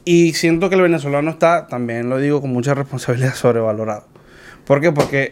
Y 0.03 0.33
siento 0.33 0.69
que 0.69 0.75
el 0.75 0.81
venezolano 0.81 1.31
está, 1.31 1.67
también 1.67 2.09
lo 2.09 2.17
digo 2.17 2.39
con 2.41 2.51
mucha 2.51 2.73
responsabilidad, 2.73 3.33
sobrevalorado. 3.35 4.05
¿Por 4.65 4.81
qué? 4.81 4.91
Porque 4.91 5.31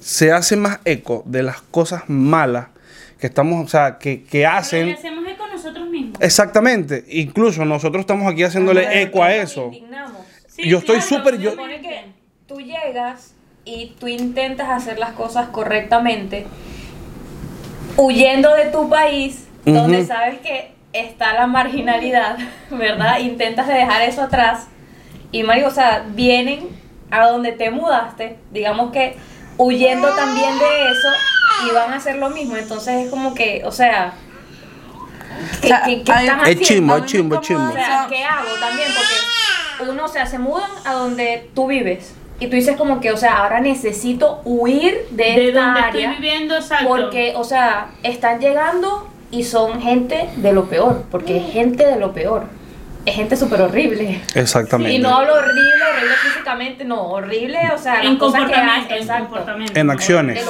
se 0.00 0.32
hace 0.32 0.56
más 0.56 0.80
eco 0.84 1.22
de 1.26 1.42
las 1.42 1.60
cosas 1.62 2.04
malas 2.08 2.68
que 3.18 3.26
estamos, 3.26 3.64
o 3.64 3.68
sea, 3.68 3.98
que, 3.98 4.22
que 4.22 4.28
Pero 4.30 4.40
le 4.40 4.46
hacen. 4.46 4.90
hacemos 4.90 5.24
eco 5.28 5.46
nosotros 5.46 5.88
mismos. 5.88 6.18
Exactamente. 6.20 7.04
Incluso 7.10 7.64
nosotros 7.64 8.00
estamos 8.00 8.30
aquí 8.32 8.42
haciéndole 8.42 9.02
eco 9.02 9.22
a 9.22 9.34
eso. 9.34 9.70
Sí, 10.48 10.68
yo 10.68 10.78
estoy 10.78 10.96
claro, 11.00 11.08
súper- 11.16 11.38
yo- 11.38 11.54
que 11.56 12.04
tú 12.46 12.60
llegas 12.60 13.34
y 13.64 13.94
tú 14.00 14.08
intentas 14.08 14.68
hacer 14.70 14.98
las 14.98 15.12
cosas 15.12 15.48
correctamente, 15.48 16.46
huyendo 17.96 18.54
de 18.54 18.66
tu 18.66 18.88
país, 18.88 19.46
donde 19.64 20.04
sabes 20.06 20.38
que 20.40 20.72
está 20.92 21.34
la 21.34 21.46
marginalidad, 21.46 22.38
¿verdad? 22.70 23.18
Intentas 23.20 23.68
de 23.68 23.74
dejar 23.74 24.02
eso 24.02 24.22
atrás. 24.22 24.66
Y 25.32 25.42
Mario, 25.42 25.68
o 25.68 25.70
sea, 25.70 26.04
vienen 26.14 26.68
a 27.10 27.26
donde 27.26 27.52
te 27.52 27.70
mudaste, 27.70 28.36
digamos 28.52 28.90
que 28.92 29.16
huyendo 29.62 30.08
también 30.14 30.58
de 30.58 30.82
eso, 30.90 31.08
y 31.68 31.74
van 31.74 31.92
a 31.92 31.96
hacer 31.96 32.16
lo 32.16 32.30
mismo. 32.30 32.56
Entonces 32.56 33.04
es 33.04 33.10
como 33.10 33.34
que, 33.34 33.62
o 33.64 33.70
sea, 33.72 34.14
¿qué, 35.60 35.66
O 35.66 35.68
sea, 35.68 35.82
qué- 35.84 36.02
qué 36.02 36.12
hay- 36.12 36.26
están 36.26 36.46
Es 36.46 36.60
chimbo, 36.60 36.96
es 36.96 37.04
chimbo, 37.04 37.34
es 37.36 37.40
chimbo. 37.42 37.68
O 37.68 37.72
sea, 37.72 38.06
¿qué 38.08 38.24
hago 38.24 38.48
también? 38.58 38.88
Porque 38.94 39.90
uno, 39.90 40.04
o 40.04 40.08
sea, 40.08 40.26
se 40.26 40.38
mudan 40.38 40.70
a 40.84 40.92
donde 40.94 41.50
tú 41.54 41.66
vives. 41.66 42.14
Y 42.38 42.46
tú 42.46 42.56
dices 42.56 42.74
como 42.76 43.00
que, 43.00 43.12
o 43.12 43.18
sea, 43.18 43.36
ahora 43.38 43.60
necesito 43.60 44.40
huir 44.44 45.06
de, 45.10 45.24
De 45.24 45.48
esta 45.48 45.60
donde 45.60 45.80
área. 45.80 46.10
estoy 46.12 46.22
viviendo, 46.22 46.56
exacto. 46.56 46.88
Porque, 46.88 47.34
o 47.36 47.44
sea, 47.44 47.88
están 48.02 48.40
llegando 48.40 49.06
y 49.30 49.44
son 49.44 49.82
gente 49.82 50.30
de 50.36 50.52
lo 50.54 50.64
peor. 50.70 51.04
Porque 51.10 51.36
es 51.36 51.52
gente 51.52 51.84
de 51.86 51.96
lo 51.96 52.12
peor. 52.14 52.46
Es 53.06 53.14
gente 53.14 53.36
súper 53.36 53.62
horrible. 53.62 54.20
Exactamente. 54.34 54.94
Y 54.96 54.98
no 54.98 55.16
hablo 55.16 55.34
horrible, 55.34 55.84
horrible 55.92 56.14
físicamente, 56.22 56.84
no, 56.84 57.02
horrible, 57.02 57.58
o 57.74 57.78
sea, 57.78 58.02
en 58.02 58.12
que 58.12 58.18
comportamiento, 58.18 58.94
hacen, 58.94 59.10
en 59.10 59.24
comportamiento. 59.24 59.80
En 59.80 59.90
acciones. 59.90 60.46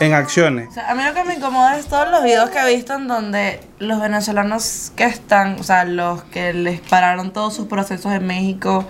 En 0.00 0.14
acciones. 0.14 0.68
O 0.70 0.72
sea, 0.72 0.90
a 0.90 0.94
mí 0.94 1.02
lo 1.04 1.12
que 1.14 1.24
me 1.24 1.34
incomoda 1.34 1.78
es 1.78 1.86
todos 1.86 2.10
los 2.10 2.22
videos 2.24 2.50
que 2.50 2.58
he 2.58 2.74
visto 2.74 2.94
en 2.94 3.08
donde 3.08 3.60
los 3.78 4.00
venezolanos 4.00 4.92
que 4.96 5.04
están, 5.04 5.60
o 5.60 5.62
sea, 5.62 5.84
los 5.84 6.24
que 6.24 6.52
les 6.52 6.80
pararon 6.80 7.32
todos 7.32 7.54
sus 7.54 7.66
procesos 7.68 8.12
en 8.12 8.26
México 8.26 8.88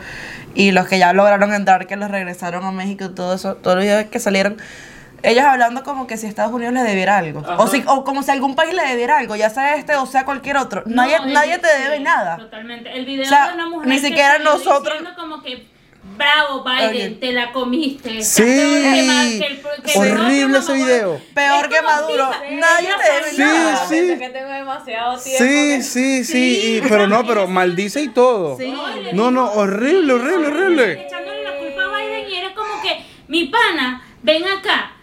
y 0.55 0.71
los 0.73 0.87
que 0.87 0.99
ya 0.99 1.12
lograron 1.12 1.53
entrar, 1.55 1.87
que 1.87 1.97
los 1.97 2.11
regresaron 2.11 2.65
a 2.65 2.73
México 2.73 3.07
y 3.07 3.15
todo 3.15 3.35
eso, 3.35 3.57
todos 3.57 3.77
los 3.77 3.85
videos 3.85 4.05
que 4.07 4.21
salieron, 4.21 4.59
ellos 5.23 5.45
hablando 5.45 5.83
como 5.85 6.07
que 6.07 6.17
si 6.17 6.27
Estados 6.27 6.53
Unidos 6.53 6.75
les 6.75 6.85
debiera 6.85 7.19
algo. 7.19 7.43
O, 7.59 7.67
si, 7.69 7.83
o 7.87 8.05
como 8.05 8.23
si 8.23 8.31
algún 8.31 8.55
país 8.55 8.75
le 8.75 8.83
debiera 8.85 9.19
algo, 9.19 9.37
ya 9.37 9.51
sea 9.51 9.77
este 9.77 9.95
o 9.97 10.07
sea 10.07 10.25
cualquier 10.25 10.57
otro. 10.57 10.83
nadie 10.87 11.17
el- 11.25 11.33
nadie 11.33 11.59
te 11.59 11.69
debe 11.79 11.99
sí, 11.99 12.03
nada. 12.03 12.37
Totalmente. 12.39 12.91
El 12.93 13.07
video 13.07 13.25
O 13.25 13.29
sea, 13.29 13.49
de 13.49 13.55
una 13.55 13.67
mujer 13.69 13.89
ni 13.89 13.97
que 14.01 14.07
siquiera 14.09 14.33
salió 14.33 14.45
nosotros- 14.53 15.03
como 15.17 15.43
que 15.43 15.71
bravo 16.17 16.65
Biden, 16.65 17.21
te 17.21 17.33
la 17.33 17.53
comiste. 17.53 18.23
Sí. 18.23 18.43
Que 18.43 19.39
que 19.41 19.47
el- 19.47 19.63
que 19.83 19.99
Horrible 19.99 20.59
ese 20.59 20.73
video. 20.75 21.21
Peor 21.35 21.65
Es 21.67 21.71
que 21.79 21.83
Maduro. 21.83 22.29
pizza. 22.31 22.55
Nadie 22.55 22.89
te 22.89 23.13
debe 23.13 23.31
Sí, 23.31 23.39
nada. 23.39 23.77
sí. 23.87 23.95
Siento 23.95 24.19
que 24.25 24.29
tengo 24.31 24.49
demasiado 24.51 25.19
tiempo. 25.19 25.39
Sí, 25.45 25.49
que- 25.77 25.83
sí, 25.83 26.25
sí, 26.25 26.57
Sí, 26.57 26.77
y- 26.85 26.89
pero 26.89 27.07
no, 27.07 27.25
pero 27.27 27.47
maldice 27.47 28.03
y 28.03 28.09
todo. 28.09 28.57
Sí. 28.59 28.75
No, 29.13 29.31
no, 29.31 29.53
horrible, 29.53 30.13
horrible, 30.15 30.49
horrible. 30.49 31.07
Echándole 31.07 31.45
la 31.45 31.57
culpa 31.57 31.83
a 31.85 31.99
Biden 31.99 32.29
y 32.31 32.35
era 32.37 32.55
como 32.55 32.83
que, 32.83 33.05
mi 33.29 33.45
pana, 33.47 34.03
ven 34.23 34.43
acá. 34.45 34.97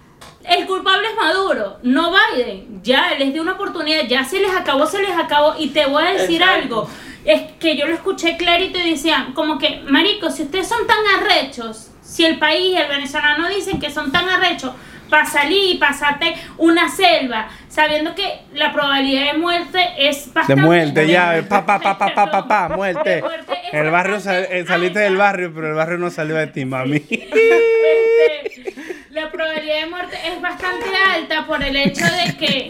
El 0.48 0.66
culpable 0.66 1.08
es 1.10 1.16
Maduro, 1.16 1.78
no 1.84 2.12
Biden. 2.12 2.82
Ya 2.84 3.14
les 3.18 3.34
dio 3.34 3.42
una 3.42 3.54
oportunidad, 3.54 4.04
ya 4.08 4.24
se 4.24 4.40
les 4.40 4.52
acabó, 4.56 4.86
se 4.86 5.02
les 5.02 5.12
acabó. 5.12 5.56
Y 5.60 5.70
te 5.70 5.86
voy 5.86 6.04
a 6.04 6.12
decir 6.14 6.42
Exacto. 6.42 6.64
algo. 6.64 6.90
Es 7.26 7.42
que 7.60 7.76
yo 7.78 7.86
lo 7.86 7.94
escuché 7.94 8.38
clarito 8.38 8.80
y 8.80 8.92
decían, 8.92 9.34
como 9.34 9.58
que, 9.60 9.82
marico, 9.88 10.30
si 10.32 10.44
ustedes 10.44 10.68
son 10.68 10.88
tan 10.88 10.98
arrechos, 11.22 11.92
si 12.02 12.26
el 12.26 12.40
país 12.40 12.74
y 12.74 12.78
el 12.78 12.88
venezolano 12.88 13.48
dicen 13.50 13.80
que 13.80 13.92
son 13.92 14.12
tan 14.12 14.28
arrechos 14.30 14.72
para 15.10 15.26
salir 15.26 15.76
y 15.76 15.78
pasarte 15.78 16.36
una 16.58 16.88
selva, 16.88 17.50
sabiendo 17.68 18.16
que 18.16 18.42
la 18.54 18.72
probabilidad 18.72 19.34
de 19.34 19.38
muerte 19.40 19.80
es 19.98 20.28
De 20.28 20.32
bastante 20.34 20.62
muerte, 20.62 21.08
ya, 21.08 21.44
pa, 21.50 21.66
pa, 21.66 21.80
pa, 21.80 21.98
pa, 21.98 22.14
pa, 22.16 22.32
pa, 22.32 22.48
pa, 22.48 22.70
muerte. 22.76 23.22
De 23.22 23.80
El 23.80 23.90
barrio, 23.92 24.20
sal- 24.20 24.48
eh, 24.50 24.64
saliste 24.68 25.00
del 25.00 25.18
barrio, 25.18 25.52
pero 25.54 25.68
el 25.68 25.74
barrio 25.74 25.98
no 25.98 26.10
salió 26.10 26.36
de 26.36 26.48
ti, 26.48 26.64
mami. 26.66 27.04
Este, 27.10 28.96
la 29.12 29.32
probabilidad 29.32 29.80
de 29.82 29.86
muerte 29.88 30.18
es 30.26 30.42
bastante 30.42 30.86
alta 31.14 31.46
por 31.48 31.64
el 31.64 31.76
hecho 31.76 32.06
de 32.06 32.38
que 32.38 32.70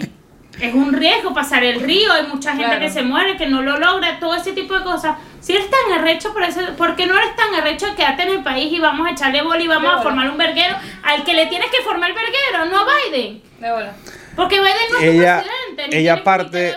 es 0.61 0.73
un 0.73 0.93
riesgo 0.93 1.33
pasar 1.33 1.63
el 1.63 1.81
río, 1.81 2.11
hay 2.11 2.23
mucha 2.27 2.51
gente 2.51 2.65
Claro. 2.65 2.81
que 2.81 2.89
se 2.89 3.01
muere, 3.01 3.37
que 3.37 3.47
no 3.47 3.61
lo 3.61 3.77
logra, 3.77 4.19
todo 4.19 4.35
ese 4.35 4.51
tipo 4.53 4.77
de 4.77 4.83
cosas. 4.83 5.15
Si 5.39 5.53
eres 5.53 5.67
tan 5.69 5.99
arrecho, 5.99 6.33
por, 6.33 6.43
eso, 6.43 6.59
¿por 6.77 6.95
qué 6.97 7.05
no 7.05 7.17
eres 7.17 7.33
tan 7.35 7.53
arrecho 7.55 7.87
de 7.87 7.95
quedarte 7.95 8.23
en 8.23 8.29
el 8.29 8.43
país 8.43 8.71
y 8.73 8.79
vamos 8.79 9.07
a 9.07 9.11
echarle 9.11 9.41
bola 9.41 9.61
y 9.61 9.67
vamos 9.67 9.87
a 9.89 9.91
bola. 9.97 10.03
formar 10.03 10.29
un 10.29 10.37
verguero 10.37 10.75
al 11.03 11.23
que 11.23 11.33
le 11.33 11.45
tienes 11.47 11.69
que 11.71 11.81
formar 11.83 12.09
el 12.09 12.15
verguero, 12.15 12.65
no 12.65 12.79
a 12.79 12.85
Biden? 13.09 13.41
De 13.59 13.71
bola. 13.71 13.93
Porque 14.35 14.59
Biden 14.59 14.75
no 14.91 14.97
es 14.99 15.03
tu 15.05 15.11
Ella- 15.21 15.43
presidente, 15.43 15.87
ni 15.95 16.01
ella 16.01 16.23
parte-. 16.23 16.75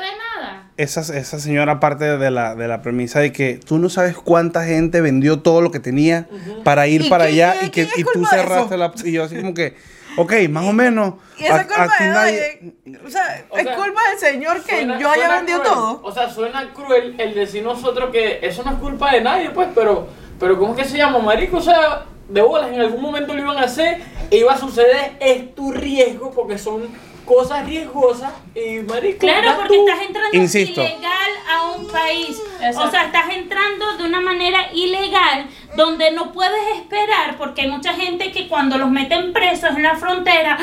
Esa, 0.79 1.01
esa 1.01 1.39
señora 1.39 1.81
parte 1.81 2.17
de 2.17 2.31
la, 2.31 2.55
de 2.55 2.67
la 2.67 2.81
premisa 2.81 3.21
de 3.21 3.31
que 3.31 3.61
tú 3.63 3.79
no 3.79 3.91
sabes 3.91 4.17
cuánta 4.17 4.65
gente 4.65 5.01
vendió 5.03 5.41
todo 5.41 5.61
lo 5.61 5.71
que 5.71 5.81
tenía 5.81 6.27
para 6.65 6.87
ir 6.87 7.03
¿Y 7.03 7.11
para 7.11 7.27
quién- 7.27 7.35
allá 7.45 7.55
quién- 7.59 7.67
y 7.67 7.71
que 7.95 8.01
y 8.01 8.05
tú 8.05 8.25
cerraste 8.25 8.77
la... 8.79 8.91
Y 9.05 9.13
yo 9.13 9.25
así 9.25 9.37
como 9.37 9.53
que, 9.53 9.77
ok, 10.17 10.33
más 10.49 10.65
o 10.65 10.73
menos. 10.73 11.15
Y 11.39 11.45
esa 11.45 11.67
culpa 11.67 11.85
aquí 11.85 12.05
de 12.05 12.11
nadie-. 12.11 12.73
O 13.07 13.11
sea, 13.11 13.45
O 13.51 13.59
es 13.59 13.67
culpa 13.69 14.01
del 14.11 14.19
señor 14.19 14.63
que 14.63 14.77
Suena- 14.77 14.99
yo 14.99 15.11
haya 15.11 15.29
vendido 15.37 15.61
cruel. 15.61 15.75
todo. 15.75 16.01
O 16.05 16.13
sea, 16.13 16.31
suena 16.31 16.73
cruel 16.73 17.17
el 17.19 17.35
decir 17.35 17.63
nosotros 17.63 18.11
que 18.11 18.39
eso 18.43 18.63
no 18.65 18.71
es 18.73 18.79
culpa 18.79 19.13
de 19.13 19.21
nadie, 19.21 19.51
pues, 19.51 19.69
pero, 19.75 20.09
pero 20.41 20.59
¿cómo 20.59 20.75
es 20.75 20.83
que 20.85 20.89
se 20.89 20.97
llama, 20.97 21.19
marico? 21.19 21.59
O 21.59 21.63
sea, 21.63 22.05
de 22.31 22.41
bolas, 22.41 22.73
en 22.73 22.81
algún 22.81 23.03
momento 23.03 23.35
lo 23.35 23.41
iban 23.43 23.59
a 23.59 23.65
hacer 23.65 24.01
e 24.31 24.39
iba 24.39 24.55
a 24.55 24.59
suceder, 24.59 25.13
es 25.21 25.55
tu 25.55 25.71
riesgo, 25.73 26.31
porque 26.31 26.57
son 26.57 26.85
cosas 27.25 27.67
riesgosas 27.67 28.33
y 28.55 28.81
marico. 28.81 29.19
Claro, 29.21 29.57
porque 29.57 29.77
tú. 29.77 29.89
estás 29.89 30.07
entrando 30.07 30.37
Insisto. 30.37 30.81
ilegal 30.81 31.31
a 31.49 31.71
un 31.73 31.87
país. 31.89 32.41
O 32.77 32.91
sea, 32.91 33.05
estás 33.07 33.31
entrando 33.31 33.97
de 33.97 34.05
una 34.05 34.21
manera 34.21 34.73
ilegal 34.73 35.47
donde 35.77 36.11
no 36.11 36.33
puedes 36.33 36.77
esperar, 36.77 37.37
porque 37.39 37.63
hay 37.63 37.71
mucha 37.71 37.95
gente 37.95 38.31
que 38.31 38.49
cuando 38.49 38.79
los 38.79 38.91
meten 38.91 39.33
presos 39.33 39.71
en 39.71 39.83
la 39.83 39.97
frontera, 39.97 40.59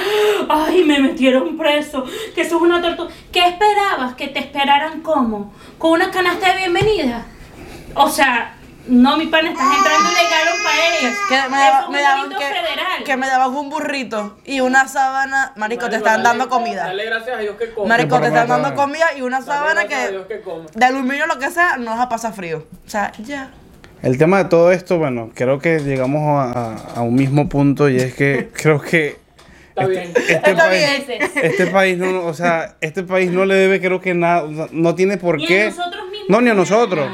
ay, 0.50 0.84
me 0.84 1.00
metieron 1.00 1.58
preso, 1.58 2.04
que 2.36 2.42
eso 2.42 2.58
es 2.58 2.62
una 2.62 2.82
tortura. 2.82 3.10
¿Qué 3.32 3.46
esperabas? 3.48 4.16
¿Que 4.16 4.28
te 4.28 4.40
esperaran 4.40 5.02
cómo? 5.02 5.54
¿Con 5.78 5.94
una 5.94 6.12
canasta 6.12 6.52
de 6.52 6.58
bienvenida? 6.58 7.26
O 7.96 8.10
sea, 8.10 8.59
no, 8.90 9.18
mi 9.18 9.28
pana, 9.28 9.50
estás 9.52 9.66
entrando 9.78 10.10
ilegal 10.12 10.48
a 10.48 10.56
un 10.56 10.64
país. 10.64 11.18
Que 11.30 11.36
me, 11.36 11.42
Eso 11.46 11.50
daba- 11.50 11.80
es 11.84 11.90
me 11.90 11.98
un 11.98 12.04
daban 12.04 12.30
que, 12.30 12.36
federal. 12.38 13.04
que 13.06 13.18
me 13.18 13.28
daban 13.28 13.56
un 13.56 13.70
burrito 13.70 14.38
y 14.46 14.60
una 14.62 14.88
sábana. 14.88 15.54
Marico, 15.56 15.90
te 15.90 15.98
están 15.98 16.24
dale- 16.24 16.40
dando 16.40 16.50
comida. 16.50 16.86
Dale 16.86 17.06
gracias 17.06 17.38
a 17.38 17.40
Dios 17.40 17.56
que 17.58 17.72
come. 17.72 17.88
Marico, 17.88 18.20
te 18.20 18.28
están 18.28 18.48
dando 18.48 18.76
comida 18.76 19.06
y 19.18 19.22
una 19.22 19.42
sábana 19.42 19.88
que 19.88 20.20
de 20.76 20.86
aluminio 20.86 21.26
lo 21.28 21.40
que 21.40 21.50
sea, 21.52 21.78
no 21.78 21.92
vas 21.92 22.00
a 22.02 22.10
pasar 22.10 22.34
frío. 22.34 22.66
O 22.86 22.90
sea, 22.90 23.12
ya. 23.20 23.52
El 24.02 24.18
tema 24.18 24.38
de 24.38 24.46
todo 24.46 24.72
esto, 24.72 24.98
bueno, 24.98 25.30
creo 25.36 25.60
que 25.60 25.80
llegamos 25.80 26.22
a, 26.24 26.52
a- 26.72 26.76
a 26.98 27.02
un 27.02 27.16
mismo 27.16 27.50
punto 27.50 27.90
y 27.90 27.98
es 27.98 28.14
que 28.16 28.50
creo 28.54 28.82
que 28.82 29.18
Está 29.76 29.84
este, 29.84 30.00
bien. 30.00 30.14
este 30.28 30.56
país, 30.56 31.32
este 31.36 31.68
país 31.68 31.98
no, 31.98 32.26
o 32.26 32.34
sea, 32.34 32.76
este 32.82 33.04
país 33.04 33.32
no 33.32 33.46
le 33.46 33.56
debe, 33.56 33.80
creo 33.80 34.02
que 34.02 34.14
nada, 34.14 34.44
no 34.72 34.96
tiene 34.96 35.18
por 35.18 35.38
Ni 35.38 35.46
a 35.46 35.48
qué, 35.48 35.66
nosotros 35.68 36.04
mismos 36.10 36.30
no 36.30 36.42
ni 36.42 36.50
a 36.50 36.54
nosotros. 36.54 37.10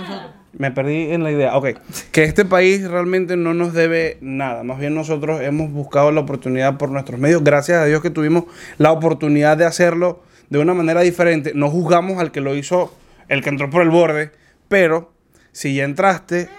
Me 0.57 0.71
perdí 0.71 1.11
en 1.11 1.23
la 1.23 1.31
idea. 1.31 1.57
Ok, 1.57 1.69
que 2.11 2.23
este 2.23 2.45
país 2.45 2.87
realmente 2.87 3.35
no 3.35 3.53
nos 3.53 3.73
debe 3.73 4.17
nada. 4.21 4.63
Más 4.63 4.79
bien 4.79 4.95
nosotros 4.95 5.41
hemos 5.41 5.71
buscado 5.71 6.11
la 6.11 6.21
oportunidad 6.21 6.77
por 6.77 6.89
nuestros 6.89 7.19
medios. 7.19 7.43
Gracias 7.43 7.79
a 7.79 7.85
Dios 7.85 8.01
que 8.01 8.09
tuvimos 8.09 8.45
la 8.77 8.91
oportunidad 8.91 9.57
de 9.57 9.65
hacerlo 9.65 10.23
de 10.49 10.59
una 10.59 10.73
manera 10.73 11.01
diferente. 11.01 11.51
No 11.55 11.69
juzgamos 11.69 12.19
al 12.19 12.31
que 12.31 12.41
lo 12.41 12.55
hizo, 12.55 12.95
el 13.27 13.43
que 13.43 13.49
entró 13.49 13.69
por 13.69 13.81
el 13.81 13.89
borde, 13.89 14.31
pero 14.69 15.11
si 15.51 15.75
ya 15.75 15.83
entraste, 15.83 16.49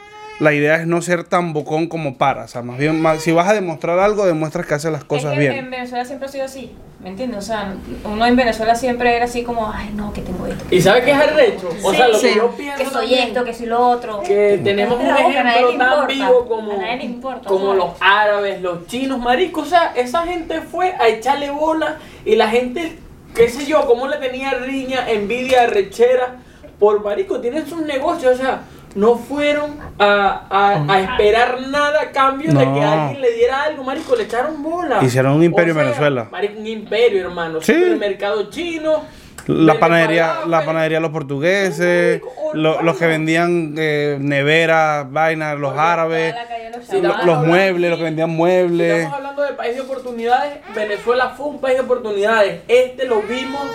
la 0.41 0.53
idea 0.53 0.77
es 0.77 0.87
no 0.87 1.01
ser 1.03 1.25
tan 1.25 1.53
bocón 1.53 1.87
como 1.89 2.17
para. 2.19 2.45
O 2.45 2.49
sea, 2.49 2.63
más 2.63 2.79
bien, 2.79 3.01
más- 3.01 3.23
si 3.23 3.33
vas 3.33 3.49
a 3.49 3.55
demostrar 3.55 3.99
algo, 3.99 4.27
demuestras 4.27 4.67
que 4.67 4.75
haces 4.75 4.93
las 4.93 5.05
cosas 5.05 5.33
es 5.33 5.39
que 5.39 5.39
bien. 5.41 5.53
En 5.55 5.71
Venezuela 5.71 6.05
siempre 6.05 6.29
ha 6.29 6.31
sido 6.31 6.45
así, 6.45 6.73
¿me 7.03 7.09
entiendes? 7.09 7.39
O 7.39 7.43
sea, 7.43 7.75
uno 8.05 8.27
en 8.27 8.37
Venezuela 8.37 8.75
siempre 8.75 9.17
era 9.17 9.25
así 9.25 9.43
como, 9.43 9.71
ay, 9.73 9.91
no, 9.95 10.13
que 10.13 10.21
tengo 10.21 10.47
esto. 10.47 10.63
¿Y 10.71 10.81
sabes 10.83 11.05
qué 11.05 11.13
es 11.13 11.17
arrecho? 11.19 11.71
O 11.83 11.95
sea, 11.95 12.09
lo 12.09 12.21
que 12.21 12.29
Sí. 12.29 12.35
yo 12.37 12.51
pienso 12.51 12.77
Que 12.79 12.85
soy 12.85 12.93
también, 12.93 13.29
esto, 13.29 13.45
que 13.45 13.55
soy 13.55 13.67
lo 13.67 13.89
otro. 13.89 14.23
que 14.23 14.61
tenemos 14.63 14.99
un 15.01 15.07
ejemplo 15.07 15.69
tan 15.69 15.73
importa. 15.73 16.07
vivo 16.09 16.47
como, 16.47 16.73
A 16.73 16.77
nadie 16.77 16.97
le 16.99 17.05
importa, 17.05 17.49
como 17.49 17.67
¿sabes? 17.67 17.79
los 17.79 17.91
árabes, 18.01 18.61
los 18.63 18.87
chinos, 18.87 19.19
marico. 19.19 19.63
O 19.63 19.65
sea, 19.67 19.93
esa 19.97 20.23
gente 20.25 20.61
fue 20.61 20.93
a 20.99 21.09
echarle 21.09 21.51
bola 21.51 21.97
y 22.27 22.37
la 22.37 22.49
gente, 22.49 22.99
qué 23.35 23.49
sé 23.49 23.65
yo, 23.65 23.87
cómo 23.87 24.07
le 24.07 24.19
tenía 24.19 24.51
riña, 24.53 25.09
envidia, 25.11 25.67
rechera 25.67 26.37
por 26.79 27.03
marico. 27.03 27.41
Tienen 27.41 27.67
sus 27.67 27.81
negocios, 27.83 28.35
o 28.39 28.43
sea, 28.43 28.61
no 28.97 29.17
fueron 29.17 29.79
a, 29.99 30.47
a- 30.51 30.93
a 30.95 31.01
esperar 31.01 31.61
nada 31.69 32.03
a 32.03 32.11
cambio 32.11 32.53
de 32.53 32.59
que 32.65 32.83
alguien 32.83 33.21
le 33.21 33.33
diera 33.33 33.63
algo, 33.63 33.85
marico. 33.85 34.17
Le 34.17 34.25
echaron 34.25 34.63
bola. 34.63 34.99
Hicieron 35.03 35.33
un 35.35 35.43
imperio 35.45 35.73
en 35.73 35.77
O 35.79 35.81
sea, 35.81 35.89
Venezuela. 35.91 36.29
Marico, 36.33 36.59
un 36.59 36.67
imperio, 36.67 37.21
hermano. 37.29 37.61
Sí. 37.63 37.73
Supermercado 37.75 38.51
chino. 38.51 39.05
La 39.49 39.79
panadería, 39.79 40.39
la 40.49 40.65
panadería 40.65 40.99
los 40.99 41.13
portugueses, 41.13 42.21
Marico, 42.21 42.55
lo- 42.55 42.83
los 42.83 42.97
que 42.97 43.07
vendían 43.07 43.75
eh, 43.79 44.17
neveras, 44.21 45.09
vainas, 45.13 45.57
los 45.57 45.79
árabes, 45.79 46.35
los 47.01 47.25
los 47.25 47.47
muebles, 47.47 47.91
los 47.91 47.99
que 47.99 48.05
vendían 48.05 48.31
muebles. 48.31 49.07
Hablando 49.37 49.53
de 49.53 49.59
país 49.59 49.75
de 49.75 49.83
oportunidades. 49.83 50.61
Venezuela 50.75 51.29
fue 51.29 51.49
un 51.49 51.61
país 51.61 51.77
de 51.77 51.83
oportunidades. 51.83 52.63
Este 52.69 53.05
lo 53.05 53.21
vimos 53.21 53.67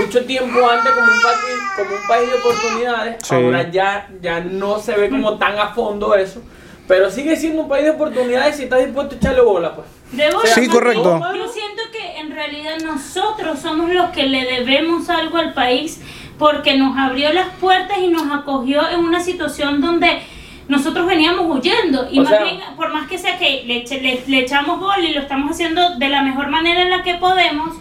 mucho 0.00 0.24
tiempo 0.24 0.60
antes 0.70 0.92
como 0.92 1.06
un 1.06 1.22
país, 1.22 1.60
como 1.76 1.90
un 1.90 2.06
país 2.06 2.30
de 2.30 2.38
oportunidades. 2.38 3.16
Sí. 3.24 3.34
Ahora 3.34 3.68
ya, 3.68 4.08
ya 4.20 4.38
no 4.38 4.78
se 4.78 4.92
ve 4.92 5.10
como 5.10 5.38
tan 5.38 5.58
a 5.58 5.74
fondo 5.74 6.14
eso. 6.14 6.40
Pero 6.86 7.10
sigue 7.10 7.34
siendo 7.36 7.62
un 7.62 7.68
país 7.68 7.84
de 7.84 7.90
oportunidades 7.90 8.56
si 8.56 8.64
estás 8.64 8.84
dispuesto 8.84 9.16
a 9.16 9.18
echarle 9.18 9.40
bola, 9.40 9.74
pues. 9.74 9.88
Debo 10.12 10.38
O 10.38 10.42
sea, 10.42 10.54
Sí, 10.54 10.68
correcto. 10.68 11.20
Yo 11.34 11.48
siento 11.48 11.82
que 11.90 12.20
en 12.20 12.30
realidad 12.30 12.78
nosotros 12.84 13.58
somos 13.58 13.90
los 13.90 14.10
que 14.10 14.22
le 14.22 14.44
debemos 14.44 15.10
algo 15.10 15.38
al 15.38 15.52
país 15.52 16.00
porque 16.38 16.76
nos 16.76 16.96
abrió 16.96 17.32
las 17.32 17.48
puertas 17.56 17.98
y 17.98 18.06
nos 18.06 18.30
acogió 18.30 18.88
en 18.88 19.00
una 19.00 19.20
situación 19.20 19.80
donde 19.80 20.22
nosotros 20.68 21.06
veníamos 21.06 21.46
huyendo 21.46 22.08
y 22.10 22.18
O 22.18 22.22
más 22.22 22.30
sea- 22.30 22.42
bien 22.44 22.60
por 22.76 22.92
más 22.92 23.08
que 23.08 23.18
sea 23.18 23.38
que 23.38 23.64
le, 23.66 23.84
eche- 23.84 24.00
le- 24.00 24.22
le 24.26 24.38
echamos 24.40 24.78
gol 24.80 25.04
y 25.04 25.12
lo 25.12 25.20
estamos 25.20 25.50
haciendo 25.50 25.96
de 25.98 26.08
la 26.08 26.22
mejor 26.22 26.48
manera 26.48 26.82
en 26.82 26.90
la 26.90 27.02
que 27.02 27.14
podemos 27.14 27.74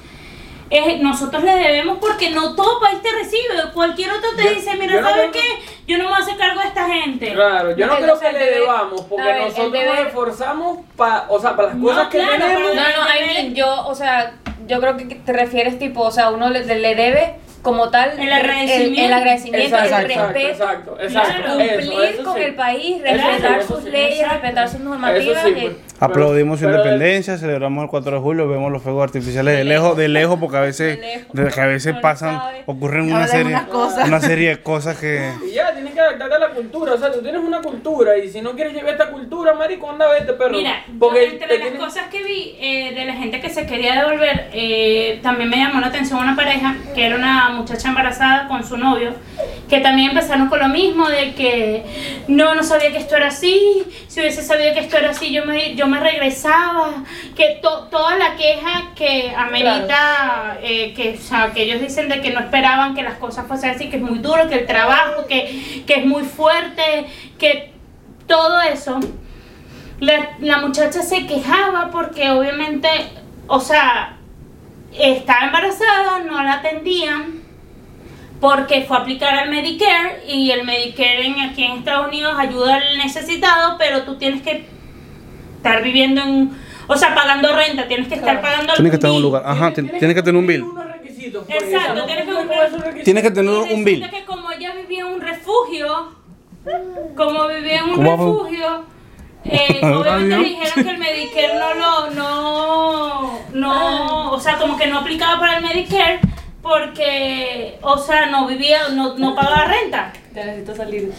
es- 0.69 1.01
nosotros 1.01 1.43
le 1.43 1.53
debemos 1.55 1.97
porque 1.99 2.29
no 2.31 2.55
todo 2.55 2.79
país 2.79 3.01
te 3.01 3.11
recibe 3.11 3.71
cualquier 3.73 4.11
otro 4.11 4.29
te 4.37 4.43
Yo- 4.45 4.49
dice 4.51 4.75
mira 4.77 5.01
no 5.01 5.07
¿sabes 5.09 5.29
creo 5.29 5.31
qué? 5.33 5.63
yo 5.85 5.97
no 5.97 6.05
me 6.05 6.09
voy 6.11 6.19
a 6.19 6.23
hacer 6.23 6.37
cargo 6.37 6.61
de 6.61 6.67
esta 6.67 6.87
gente 6.87 7.33
Claro, 7.33 7.75
yo 7.75 7.87
no 7.87 7.93
No, 7.93 7.99
creo 7.99 8.19
que 8.19 8.31
le 8.31 8.39
deber- 8.39 8.53
debamos, 8.61 9.01
porque 9.01 9.23
ver, 9.25 9.41
nosotros 9.41 9.83
nos 9.85 9.99
esforzamos 10.07 10.79
para, 10.95 11.25
o 11.29 11.39
sea, 11.39 11.55
para 11.57 11.67
las 11.69 11.77
No, 11.77 11.87
cosas 11.87 12.07
que 12.07 12.17
claro, 12.19 12.31
tenemos. 12.37 12.73
No, 12.75 12.81
no, 12.81 12.81
I 12.81 13.33
mean, 13.33 13.53
yo, 13.55 13.85
o 13.87 13.93
sea, 13.93 14.33
yo 14.67 14.79
creo 14.79 14.95
que 14.95 15.03
te 15.05 15.33
refieres 15.33 15.77
tipo, 15.77 16.01
o 16.03 16.11
sea, 16.11 16.29
uno 16.29 16.49
le, 16.49 16.63
le 16.63 16.95
debe 16.95 17.35
como 17.61 17.89
tal 17.89 18.19
El 18.19 18.31
agradecimiento. 18.31 19.01
el, 19.05 19.13
agradecimiento, 19.13 19.67
Exacto, 19.77 19.95
el 19.97 20.05
exacto, 20.11 20.33
respeto, 20.33 20.49
exacto, 20.63 20.97
exacto. 21.01 21.31
Claro. 21.43 21.57
cumplir 21.57 21.79
Eso, 21.79 22.03
eso 22.03 22.23
con 22.23 22.35
sí. 22.35 22.41
el 22.43 22.55
país, 22.55 23.01
respetar 23.01 23.59
eso 23.59 23.75
sus 23.75 23.83
sí. 23.83 23.89
leyes, 23.91 24.13
Exacto. 24.19 24.33
respetar 24.41 24.69
sus 24.69 24.79
normativas. 24.79 25.43
Sí, 25.43 25.49
y- 25.49 25.61
pues. 25.61 25.73
Aplaudimos 25.99 26.59
su 26.59 26.65
independencia, 26.65 27.37
celebramos 27.37 27.83
el 27.83 27.89
4 27.91 28.11
de 28.15 28.19
julio, 28.19 28.47
vemos 28.47 28.71
los 28.71 28.81
fuegos 28.81 29.03
artificiales 29.03 29.55
de 29.55 29.63
lejos, 29.63 29.95
de 29.95 30.07
lejos, 30.07 30.39
porque 30.39 30.57
a 30.57 30.61
veces, 30.61 30.99
De 30.99 31.01
lejos. 31.05 31.33
de 31.33 31.47
que 31.49 31.61
a 31.61 31.65
veces 31.67 31.95
pasan, 32.01 32.39
sabe. 32.39 32.63
ocurren 32.65 33.11
una 33.13 33.27
serie, 33.27 33.55
una 34.07 34.19
serie 34.19 34.49
de 34.49 34.61
cosas 34.63 34.97
que 34.97 35.31
Y 35.47 35.51
ya, 35.53 35.65
tienes 35.67 35.70
que 35.70 35.70
adaptarte 36.11 36.35
a 36.35 36.39
la 36.39 36.49
cultura. 36.55 36.93
O 36.93 36.97
sea, 36.97 37.11
tú 37.11 37.21
tienes 37.21 37.41
una 37.41 37.61
cultura 37.61 38.17
y 38.17 38.29
si 38.29 38.41
no 38.41 38.51
quieres 38.51 38.73
llevar 38.73 38.91
esta 38.93 39.09
cultura, 39.09 39.53
marico, 39.53 39.89
anda 39.89 40.07
vete, 40.11 40.33
perro. 40.33 40.51
Mira, 40.57 40.83
Porque 40.99 41.25
entre 41.25 41.47
las 41.47 41.57
tienes- 41.69 41.79
cosas 41.79 42.07
que 42.07 42.23
vi 42.23 42.55
eh, 42.59 42.93
de 42.93 43.05
la 43.05 43.13
gente 43.13 43.39
que 43.41 43.49
se 43.49 43.65
quería 43.65 43.95
devolver, 44.01 44.49
eh, 44.53 45.19
también 45.23 45.49
me 45.49 45.57
llamó 45.57 45.79
la 45.81 45.87
atención 45.87 46.19
una 46.19 46.35
pareja 46.35 46.75
que 46.95 47.05
era 47.05 47.15
una 47.15 47.49
muchacha 47.49 47.89
embarazada 47.89 48.47
con 48.47 48.63
su 48.63 48.77
novio, 48.77 49.13
que 49.69 49.79
también 49.79 50.09
empezaron 50.09 50.49
con 50.49 50.59
lo 50.59 50.67
mismo 50.67 51.07
de 51.09 51.33
que 51.33 51.83
no, 52.27 52.55
no 52.55 52.63
sabía 52.63 52.91
que 52.91 52.97
esto 52.97 53.15
era 53.15 53.27
así, 53.27 53.83
si 54.07 54.19
hubiese 54.19 54.41
sabido 54.43 54.73
que 54.73 54.81
esto 54.81 54.97
era 54.97 55.11
así, 55.11 55.31
yo 55.31 55.45
me, 55.45 55.75
yo 55.75 55.87
me 55.87 55.99
regresaba, 55.99 57.03
que 57.35 57.59
to- 57.61 57.87
toda 57.89 58.17
la 58.17 58.35
queja 58.35 58.91
que 58.95 59.31
amerita, 59.35 60.57
eh, 60.61 60.93
que, 60.93 61.15
o 61.17 61.21
sea, 61.21 61.51
que 61.53 61.63
ellos 61.63 61.81
dicen 61.81 62.09
de 62.09 62.21
que 62.21 62.31
no 62.31 62.39
esperaban 62.41 62.93
que 62.95 63.03
las 63.03 63.15
cosas 63.15 63.47
fuesen 63.47 63.71
así, 63.71 63.89
que 63.89 63.95
es 63.97 64.01
muy 64.01 64.19
duro, 64.19 64.47
que 64.49 64.55
el 64.55 64.65
trabajo, 64.65 65.25
que, 65.27 65.83
que 65.87 66.00
es 66.01 66.05
muy 66.05 66.23
fuerte, 66.23 67.07
que 67.39 67.71
todo 68.27 68.61
eso. 68.61 68.99
La, 69.99 70.37
la 70.39 70.57
muchacha 70.57 71.01
se 71.01 71.25
quejaba 71.27 71.89
porque 71.91 72.29
obviamente, 72.29 72.87
o 73.47 73.59
sea, 73.59 74.17
estaba 74.97 75.45
embarazada, 75.45 76.19
no 76.19 76.43
la 76.43 76.53
atendían 76.53 77.41
porque 78.41 78.81
fue 78.81 78.97
a 78.97 79.01
aplicar 79.01 79.35
al 79.35 79.51
Medicare 79.51 80.23
y 80.27 80.49
el 80.49 80.65
Medicare 80.65 81.27
en, 81.27 81.39
aquí 81.39 81.63
en 81.63 81.73
Estados 81.73 82.07
Unidos 82.07 82.33
ayuda 82.37 82.75
al 82.75 82.97
necesitado, 82.97 83.77
pero 83.77 84.01
tú 84.01 84.17
tienes 84.17 84.41
que 84.41 84.65
estar 85.57 85.83
viviendo 85.83 86.21
en, 86.23 86.51
o 86.87 86.97
sea, 86.97 87.13
pagando 87.13 87.55
renta, 87.55 87.87
tienes 87.87 88.07
que 88.07 88.15
estar 88.15 88.41
pagando 88.41 88.73
tienes 88.73 88.91
que 88.91 88.95
estar 88.95 89.11
en 89.11 89.17
un 89.17 89.21
lugar, 89.21 89.43
ajá, 89.45 89.71
tienes 89.71 90.15
que 90.15 90.23
tener 90.23 90.35
un 90.35 90.47
bill, 90.47 90.65
requisitos. 91.31 91.45
pues, 91.47 91.63
Exacto, 91.63 92.05
tienes 92.05 92.25
que 92.25 92.31
cumplir- 92.31 92.47
con 92.57 92.65
esos 92.67 92.81
requisitos- 92.81 93.03
tienes 93.03 93.23
que 93.23 93.31
tener 93.31 93.53
Y 93.69 93.73
un 93.73 93.83
bill. 93.83 94.09
que 94.09 94.25
como 94.25 94.51
ella 94.51 94.73
vivía 94.75 94.99
en 95.01 95.05
un 95.07 95.21
refugio, 95.21 96.11
como 97.15 97.47
vivía 97.47 97.79
en 97.79 97.89
un 97.89 98.05
refugio, 98.05 98.83
eh, 99.45 99.79
obviamente 99.83 100.37
le 100.37 100.43
dijeron 100.43 100.83
que 100.83 100.89
el 100.91 100.97
Medicare 100.97 101.53
no 101.59 101.73
lo, 101.73 102.11
no, 102.11 103.39
no, 103.53 104.31
o 104.31 104.39
sea, 104.39 104.57
como 104.57 104.77
que 104.77 104.87
no 104.87 104.99
aplicaba 104.99 105.39
para 105.39 105.57
el 105.57 105.63
Medicare 105.63 106.19
porque, 106.61 107.79
o 107.81 107.97
sea, 107.97 108.27
no 108.27 108.45
vivía, 108.47 108.89
no, 108.89 109.17
no 109.17 109.33
pagaba 109.35 109.65
renta. 109.65 110.13
Ya 110.35 110.45
necesito 110.45 110.75
salir. 110.75 111.11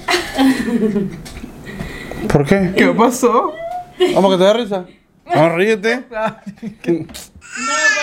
¿Por 2.32 2.46
qué? 2.46 2.72
¿Qué 2.76 2.86
pasó? 2.88 3.52
¿Cómo 4.14 4.30
que 4.30 4.36
te 4.36 4.44
da 4.44 4.52
risa? 4.52 4.86
No, 5.34 5.48
ríete. 5.56 6.04
No, 6.10 6.36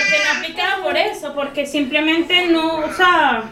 porque 0.10 0.24
no 0.26 0.40
aplicaba 0.40 0.84
por 0.84 0.98
eso, 0.98 1.34
porque 1.34 1.66
simplemente 1.66 2.48
no, 2.48 2.78
o 2.78 2.94
sea, 2.94 3.44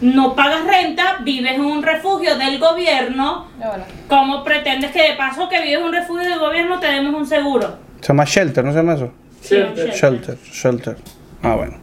no 0.00 0.34
pagas 0.34 0.64
renta, 0.64 1.18
vives 1.22 1.54
en 1.54 1.60
un 1.60 1.82
refugio 1.82 2.36
del 2.36 2.58
gobierno. 2.58 3.48
Bueno. 3.56 3.84
¿Cómo 4.08 4.44
pretendes 4.44 4.90
que 4.90 5.02
de 5.02 5.16
paso 5.16 5.48
que 5.48 5.60
vives 5.60 5.78
en 5.78 5.84
un 5.84 5.92
refugio 5.92 6.28
del 6.28 6.38
gobierno 6.38 6.80
te 6.80 6.86
demos 6.86 7.14
un 7.14 7.26
seguro? 7.26 7.78
Se 8.00 8.08
llama 8.08 8.24
shelter, 8.24 8.64
¿no 8.64 8.72
se 8.72 8.78
llama 8.78 8.94
eso? 8.94 9.12
Shelter. 9.42 9.90
Shelter, 9.90 10.38
shelter. 10.52 10.96
Ah, 11.42 11.54
bueno. 11.54 11.78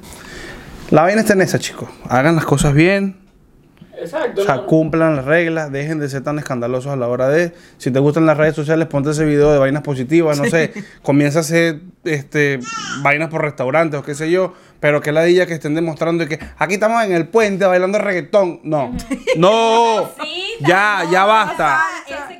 La 0.91 1.03
vaina 1.03 1.21
está 1.21 1.33
en 1.33 1.41
esa, 1.41 1.59
chicos. 1.59 1.89
Hagan 2.09 2.35
las 2.35 2.45
cosas 2.45 2.73
bien. 2.73 3.26
Exacto. 4.13 4.41
O 4.41 4.43
sea, 4.43 4.55
no. 4.55 4.65
cumplan 4.65 5.15
las 5.15 5.25
reglas, 5.25 5.71
dejen 5.71 5.99
de 5.99 6.09
ser 6.09 6.23
tan 6.23 6.39
escandalosos 6.39 6.91
a 6.91 6.95
la 6.95 7.07
hora 7.07 7.27
de. 7.29 7.53
Si 7.77 7.91
te 7.91 7.99
gustan 7.99 8.25
las 8.25 8.37
redes 8.37 8.55
sociales, 8.55 8.87
ponte 8.87 9.11
ese 9.11 9.25
video 9.25 9.51
de 9.51 9.59
vainas 9.59 9.83
positivas, 9.83 10.37
no 10.39 10.45
sé. 10.45 10.73
Comienza 11.01 11.39
a 11.39 11.41
hacer 11.41 11.79
este, 12.03 12.59
vainas 13.01 13.29
por 13.29 13.41
restaurantes 13.41 13.99
o 13.99 14.03
qué 14.03 14.15
sé 14.15 14.31
yo. 14.31 14.53
Pero 14.79 15.01
que 15.01 15.11
la 15.11 15.23
dilla 15.23 15.47
que 15.47 15.53
estén 15.53 15.73
demostrando 15.73 16.27
que 16.27 16.39
aquí 16.57 16.75
estamos 16.75 17.03
en 17.03 17.11
el 17.11 17.27
puente 17.27 17.65
bailando 17.65 17.97
reggaetón. 17.97 18.61
No. 18.63 18.95
No. 19.37 20.09
Ya, 20.61 21.03
ya 21.11 21.25
basta. 21.25 21.79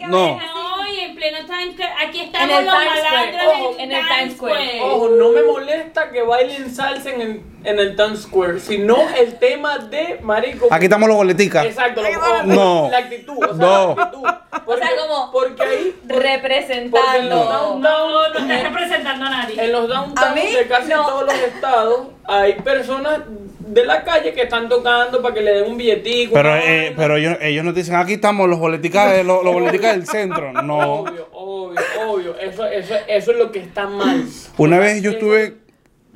No. 0.08 0.38
No, 0.38 0.88
y 0.91 0.99
en 1.01 1.15
pleno 1.15 1.38
Times 1.45 1.73
Square, 1.73 1.93
aquí 2.08 2.19
En 2.19 2.25
estamos 2.25 2.60
el 2.60 2.65
los 2.65 2.75
Times 2.75 2.99
Square, 2.99 3.12
malandros 3.12 3.53
ojo, 3.53 3.75
en 3.80 3.91
el 3.91 4.08
Times 4.08 4.34
Square. 4.34 4.82
Ojo, 4.82 5.10
no 5.10 5.30
me 5.32 5.43
molesta 5.43 6.12
que 6.12 6.21
bailen 6.23 6.73
salsa 6.73 7.12
en 7.12 7.21
el, 7.21 7.41
en 7.67 7.80
el 7.80 7.95
Times 7.95 8.21
Square, 8.21 8.60
sino 8.60 8.97
el 9.17 9.36
tema 9.39 9.77
de 9.80 10.19
marico. 10.23 10.67
Aquí 10.71 10.86
estamos 10.86 11.08
los 11.08 11.17
boleticas. 11.17 11.65
Exacto, 11.65 12.01
No. 12.45 12.88
la 12.89 12.97
actitud. 12.99 13.38
O 13.43 13.47
sea, 13.47 13.53
No. 13.56 13.95
la 13.97 14.03
actitud. 14.03 14.23
Porque, 14.65 14.82
sea, 14.82 14.91
como- 14.97 15.32
porque 15.32 15.63
ahí, 15.63 15.95
por- 16.08 16.21
Representando. 16.21 17.36
No, 17.45 17.80
no, 17.80 18.10
no 18.10 18.25
estás 18.39 18.63
representando 18.63 19.25
a 19.25 19.30
nadie. 19.30 19.63
en 19.63 19.71
los 19.71 19.88
downtowns 19.88 20.36
de 20.36 20.67
casi 20.67 20.89
no. 20.89 21.06
todos 21.06 21.25
los 21.25 21.34
estados, 21.36 22.08
hay 22.25 22.53
personas 22.62 23.19
de 23.60 23.86
la 23.86 24.03
calle 24.03 24.34
que 24.34 24.43
están 24.43 24.69
tocando 24.69 25.21
para 25.21 25.34
que 25.36 25.41
le 25.41 25.51
den 25.56 25.71
un 25.71 25.77
billetico. 25.77 26.34
Pero, 26.34 26.56
eh, 26.56 26.93
pero 26.95 27.17
ellos, 27.17 27.38
ellos 27.41 27.63
no 27.65 27.73
te 27.73 27.82
dicen, 27.82 27.95
aquí 27.95 28.13
estamos 28.13 28.47
los 28.49 28.60
boleticas, 28.60 29.12
de- 29.12 29.23
los, 29.23 29.43
los 29.43 29.53
boleticas 29.53 29.93
del 29.93 30.08
centro. 30.08 30.51
No. 30.53 31.01
Obvio, 31.01 31.27
obvio, 31.34 31.80
obvio. 32.08 32.36
Eso, 32.39 32.65
eso, 32.65 32.95
eso 33.08 33.32
es 33.32 33.38
lo 33.38 33.51
que 33.51 33.60
está 33.60 33.88
mal. 33.88 34.23
Una 34.58 34.80
vez 34.80 35.01
yo 35.01 35.12
estuve, 35.12 35.58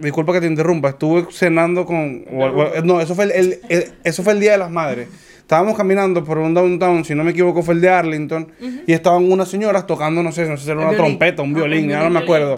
disculpa 0.01 0.33
que 0.33 0.41
te 0.41 0.47
interrumpa, 0.47 0.89
estuve 0.89 1.25
cenando 1.31 1.85
con, 1.85 2.25
o- 2.33 2.45
o- 2.45 2.81
no, 2.83 2.99
eso 3.01 3.15
fue 3.15 3.25
el, 3.25 3.31
el- 3.31 3.59
el- 3.69 3.91
eso 4.03 4.23
fue 4.23 4.33
el 4.33 4.39
Día 4.39 4.53
de 4.53 4.57
las 4.57 4.71
Madres. 4.71 5.07
estábamos 5.41 5.75
caminando 5.75 6.23
por 6.23 6.37
un 6.37 6.53
downtown, 6.53 7.03
si 7.03 7.13
no 7.13 7.25
me 7.25 7.31
equivoco 7.31 7.61
fue 7.61 7.73
el 7.73 7.81
de 7.81 7.89
Arlington, 7.89 8.53
y 8.87 8.93
estaban 8.93 9.29
unas 9.29 9.49
señoras 9.49 9.85
tocando, 9.85 10.23
no 10.23 10.31
sé, 10.31 10.47
no 10.47 10.55
sé 10.55 10.63
si 10.63 10.71
era 10.71 10.79
una 10.79 10.95
trompeta, 10.95 11.41
un 11.41 11.51
Ah, 11.51 11.55
violín, 11.57 11.89
ya 11.89 12.03
no 12.03 12.09
me 12.09 12.19
acuerdo. 12.19 12.55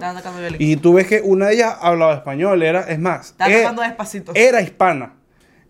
Y 0.58 0.76
tú 0.76 0.92
ves 0.94 1.06
que 1.08 1.20
una 1.20 1.46
de 1.48 1.54
ellas 1.54 1.74
hablaba 1.80 2.14
español, 2.14 2.62
era, 2.62 2.82
es 2.82 2.98
más, 3.00 3.30
Estaba 3.30 3.50
era- 3.50 3.60
tocando 3.62 3.82
despacito. 3.82 4.32
era 4.34 4.60
hispana. 4.62 5.14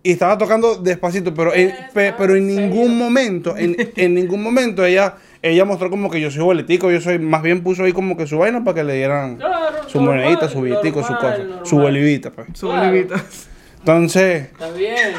Y 0.06 0.10
estaba 0.12 0.36
tocando 0.36 0.74
despacito, 0.76 1.32
pero 1.32 1.54
en, 1.54 1.72
pe- 1.94 2.12
pero 2.18 2.36
en 2.36 2.46
ningún 2.46 2.98
momento, 2.98 3.56
en, 3.56 3.74
en 3.96 4.12
ningún 4.14 4.42
momento 4.42 4.84
ella, 4.84 5.14
ella 5.40 5.64
mostró 5.64 5.88
como 5.88 6.10
que 6.10 6.20
yo 6.20 6.30
soy 6.30 6.42
boletico, 6.42 6.90
yo 6.90 7.00
soy, 7.00 7.18
más 7.18 7.40
bien 7.42 7.62
puso 7.62 7.84
ahí 7.84 7.92
como 7.94 8.14
que 8.18 8.26
su 8.26 8.36
vaina 8.36 8.62
para 8.62 8.74
que 8.74 8.84
le 8.84 8.96
dieran 8.96 9.36
Claro, 9.36 9.83
su 9.98 10.04
normal, 10.04 10.22
monedita, 10.22 10.48
su 10.48 10.60
billetico, 10.60 11.02
su 11.02 11.14
cosa, 11.14 11.38
normal. 11.38 11.60
su 11.66 11.76
bolivita, 11.78 12.30
pues. 12.30 12.48
Su 12.54 12.66
Claro. 12.68 12.86
bolivita. 12.88 13.24
Entonces, 13.78 14.42
Está 14.52 14.70
bien, 14.70 15.14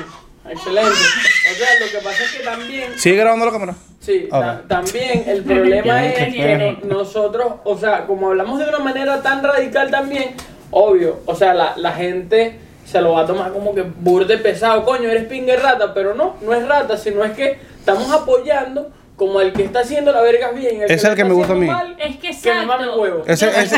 excelente. 0.49 0.89
O 0.91 1.55
sea, 1.55 1.67
lo 1.79 1.85
que 1.91 1.97
pasa 2.03 2.23
es 2.23 2.31
que 2.33 2.43
también 2.43 2.91
¿sigue 2.97 3.15
grabando 3.17 3.45
la 3.45 3.51
cámara? 3.51 3.75
Sí, 3.99 4.27
Ah, 4.31 4.61
ta- 4.67 4.81
también 4.83 5.23
el 5.27 5.43
problema 5.43 6.05
es 6.05 6.33
que 6.33 6.77
nosotros, 6.85 7.53
o 7.63 7.77
sea, 7.77 8.05
como 8.05 8.27
hablamos 8.29 8.59
de 8.59 8.67
una 8.69 8.79
manera 8.79 9.21
tan 9.21 9.43
radical 9.43 9.89
también, 9.91 10.35
obvio, 10.71 11.21
o 11.25 11.35
sea, 11.35 11.53
la, 11.53 11.73
la 11.77 11.91
gente 11.93 12.59
se 12.85 13.01
lo 13.01 13.13
va 13.13 13.21
a 13.21 13.25
tomar 13.25 13.51
como 13.51 13.73
que 13.73 13.81
burde 13.81 14.37
pesado, 14.37 14.83
coño, 14.83 15.09
eres 15.09 15.25
pingue 15.25 15.55
rata, 15.57 15.93
pero 15.93 16.13
no, 16.13 16.35
no 16.41 16.53
es 16.53 16.67
rata, 16.67 16.97
sino 16.97 17.23
es 17.23 17.31
que 17.31 17.57
estamos 17.79 18.11
apoyando 18.11 18.91
como 19.15 19.39
el 19.41 19.53
que 19.53 19.63
está 19.63 19.79
haciendo 19.79 20.11
la 20.11 20.21
verga 20.21 20.51
bien. 20.51 20.83
Ese 20.83 20.93
es 20.93 21.03
lo 21.03 21.09
el 21.11 21.15
que 21.15 21.23
me 21.25 21.33
gusta 21.33 21.53
a 21.53 21.55
mí. 21.55 21.67
mal, 21.67 21.95
Es 21.97 22.17
que 22.17 22.31
que 22.31 22.53
me 22.53 22.65
mame 22.65 22.83
exacto. 22.83 23.01
huevo. 23.01 23.23
Ese, 23.27 23.47
ese, 23.47 23.75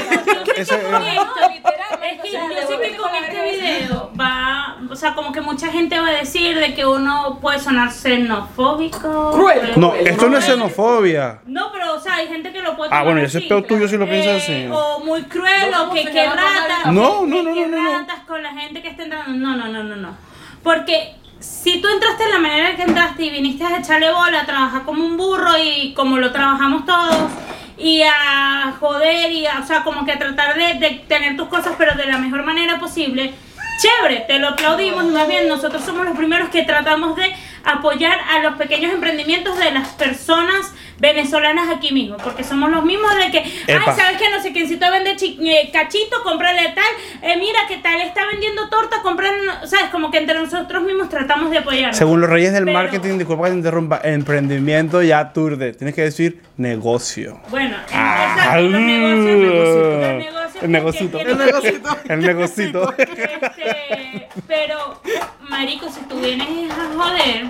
ese, 0.57 0.77
literalmente, 0.77 2.09
es 2.13 2.21
que 2.21 2.31
yo 2.31 2.67
sé 2.67 2.81
que 2.91 2.97
con 2.97 3.15
este 3.15 3.51
video 3.51 4.11
va, 4.19 4.77
o 4.89 4.95
sea, 4.95 5.13
como 5.13 5.31
que 5.31 5.41
mucha 5.41 5.67
gente 5.67 5.99
va 5.99 6.07
a 6.07 6.11
decir 6.13 6.57
de 6.57 6.73
que 6.73 6.85
uno 6.85 7.37
puede 7.41 7.59
sonar 7.59 7.91
xenofóbico. 7.91 9.31
Cruel. 9.31 9.73
No, 9.75 9.93
esto 9.93 10.29
no 10.29 10.37
es 10.37 10.45
xenofobia. 10.45 11.39
No, 11.45 11.71
pero 11.71 11.93
o 11.95 11.99
sea, 11.99 12.15
hay 12.15 12.27
gente 12.27 12.51
que 12.51 12.61
lo 12.61 12.75
puede 12.75 12.89
Ah, 12.93 13.03
bueno, 13.03 13.21
ese 13.21 13.37
así. 13.39 13.47
peo 13.47 13.63
tuyo 13.63 13.87
sí 13.87 13.97
lo 13.97 14.05
piensas 14.07 14.49
Eh, 14.49 14.65
así. 14.65 14.69
O 14.71 14.99
muy 15.01 15.23
cruel, 15.23 15.71
No 15.71 15.89
o 15.91 15.93
que, 15.93 16.05
que 16.09 16.21
a 16.21 16.31
ratas. 16.33 16.93
No, 16.93 17.21
que- 17.21 17.27
no, 17.27 17.43
no, 17.43 17.53
que 17.53 17.61
no, 17.67 17.77
no, 17.77 17.83
no. 17.83 17.99
ratas 17.99 18.19
con 18.27 18.41
la 18.41 18.53
gente 18.53 18.81
que 18.81 18.89
está 18.89 19.03
entrando. 19.03 19.31
No, 19.37 19.55
no, 19.55 19.67
no, 19.67 19.83
no, 19.83 19.95
no. 19.95 20.17
Porque 20.63 21.15
si 21.39 21.81
tú 21.81 21.87
entraste 21.87 22.23
de 22.23 22.31
la 22.31 22.39
manera 22.39 22.75
que 22.75 22.83
entraste 22.83 23.25
y 23.25 23.29
viniste 23.29 23.63
a 23.63 23.77
echarle 23.77 24.11
bola, 24.11 24.41
a 24.41 24.45
trabajar 24.45 24.83
como 24.83 25.05
un 25.05 25.17
burro 25.17 25.57
y 25.57 25.93
como 25.93 26.17
lo 26.17 26.31
trabajamos 26.31 26.85
todos, 26.85 27.31
y 27.77 28.01
a 28.01 28.75
joder 28.79 29.31
y 29.31 29.45
a, 29.45 29.59
o 29.59 29.65
sea, 29.65 29.83
como 29.83 30.05
que 30.05 30.13
a 30.13 30.19
tratar 30.19 30.55
de, 30.55 31.03
tener 31.07 31.37
tus 31.37 31.47
cosas, 31.47 31.73
pero 31.77 31.95
de 31.95 32.07
la 32.07 32.17
mejor 32.17 32.43
manera 32.43 32.79
posible. 32.79 33.33
Chévere, 33.79 34.25
te 34.27 34.39
lo 34.39 34.49
aplaudimos 34.49 35.05
más 35.05 35.27
bien 35.27 35.47
nosotros 35.47 35.83
somos 35.83 36.03
los 36.03 36.17
primeros 36.17 36.49
que 36.49 36.63
tratamos 36.63 37.15
de 37.15 37.31
apoyar 37.63 38.17
a 38.27 38.39
los 38.39 38.55
pequeños 38.55 38.91
emprendimientos 38.91 39.55
de 39.59 39.69
las 39.69 39.89
personas 39.89 40.73
venezolanas 40.99 41.69
aquí 41.69 41.91
mismo, 41.93 42.17
porque 42.17 42.43
somos 42.43 42.71
los 42.71 42.83
mismos 42.83 43.11
de 43.15 43.31
que, 43.31 43.37
Epa. 43.67 43.91
ay, 43.91 43.95
¿sabes 43.97 44.17
que 44.21 44.29
No 44.29 44.41
sé 44.41 44.51
quiéncito 44.53 44.85
vende 44.91 45.11
eh, 45.11 45.69
cachito, 45.71 46.21
cómprale 46.23 46.73
tal, 46.75 46.85
eh, 47.29 47.37
mira 47.37 47.59
que 47.67 47.77
tal 47.77 48.01
está 48.01 48.25
vendiendo 48.27 48.67
torta, 48.69 49.01
comprarle, 49.03 49.39
¿sabes? 49.65 49.85
Como 49.91 50.09
que 50.11 50.17
entre 50.19 50.39
nosotros 50.39 50.83
mismos 50.83 51.09
tratamos 51.09 51.51
de 51.51 51.59
apoyarnos. 51.59 51.97
Según 51.97 52.21
los 52.21 52.29
reyes 52.29 52.53
del 52.53 52.65
Pero- 52.65 52.77
marketing, 52.77 53.17
disculpa 53.17 53.45
que 53.45 53.51
te 53.51 53.57
interrumpa, 53.57 54.01
emprendimiento 54.03 55.01
ya 55.03 55.19
aturde. 55.19 55.73
Tienes 55.73 55.93
que 55.95 56.01
decir 56.01 56.41
negocio. 56.57 57.39
Bueno, 57.49 57.77
Ah, 57.93 58.33
exacto, 58.37 58.61
los 58.61 58.71
negocios, 58.81 59.25
los 59.25 59.37
negocios 59.37 60.63
el 60.63 60.71
negocito. 60.71 61.19
El 61.27 61.37
negocito. 61.37 61.89
El 62.09 62.19
negocito. 62.21 62.93
Este, 62.97 64.27
pero, 64.47 65.01
marico, 65.49 65.89
si 65.91 66.01
tú 66.01 66.19
vienes 66.19 66.47
a 66.71 66.93
joder... 66.97 67.45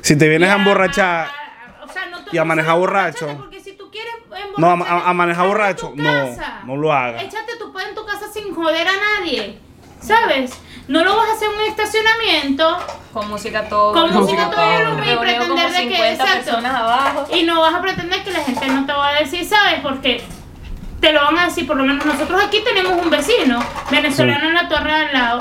Si 0.00 0.16
te 0.16 0.28
vienes 0.28 0.48
a 0.48 0.54
emborrachar. 0.54 1.26
a- 1.26 1.84
o 1.84 1.88
sea, 1.92 2.06
no 2.06 2.21
te 2.21 2.21
y 2.32 2.38
a 2.38 2.44
manejar 2.44 2.76
borracho. 2.78 3.28
Porque 3.38 3.60
si 3.60 3.72
tú 3.72 3.90
quieres 3.90 4.12
No, 4.56 4.68
a- 4.70 4.74
a- 4.74 5.10
a 5.10 5.12
manejar 5.14 5.46
borracho, 5.46 5.92
no, 5.94 6.36
no 6.66 6.76
lo 6.76 6.92
hagas. 6.92 7.22
Échate 7.22 7.56
tu 7.58 7.72
pan 7.72 7.88
en 7.88 7.94
tu 7.94 8.04
casa 8.04 8.26
sin 8.32 8.54
joder 8.54 8.86
a 8.88 8.92
nadie. 9.20 9.58
¿Sabes? 10.00 10.52
No 10.88 11.04
lo 11.04 11.16
vas 11.16 11.28
a 11.28 11.32
hacer 11.34 11.48
en 11.48 11.54
un 11.60 11.66
estacionamiento 11.68 12.76
Con 13.12 13.28
música 13.28 13.68
todo. 13.68 13.92
Con 13.92 14.12
música 14.12 14.50
todo 14.50 14.60
volumen 14.64 15.12
y 15.12 15.16
pretender 15.16 15.70
de 15.70 15.76
que 15.88 15.94
50 15.94 16.12
exacto. 16.12 16.44
personas 16.44 16.74
abajo. 16.74 17.26
y 17.32 17.42
no 17.44 17.60
vas 17.60 17.74
a 17.74 17.80
pretender 17.80 18.24
que 18.24 18.30
la 18.32 18.40
gente 18.42 18.66
no 18.66 18.84
te 18.86 18.92
va 18.92 19.08
a 19.10 19.14
decir, 19.20 19.44
¿sabes? 19.46 19.80
Porque 19.80 20.22
te 21.00 21.12
lo 21.12 21.20
van 21.22 21.38
a 21.38 21.44
decir, 21.46 21.66
por 21.66 21.76
lo 21.76 21.84
menos 21.84 22.04
nosotros 22.04 22.42
aquí 22.44 22.58
tenemos 22.64 22.92
un 23.00 23.10
vecino 23.10 23.60
venezolano 23.90 24.48
en 24.48 24.54
la 24.54 24.68
torre 24.68 24.90
de 24.92 24.96
al 25.06 25.12
lado. 25.12 25.38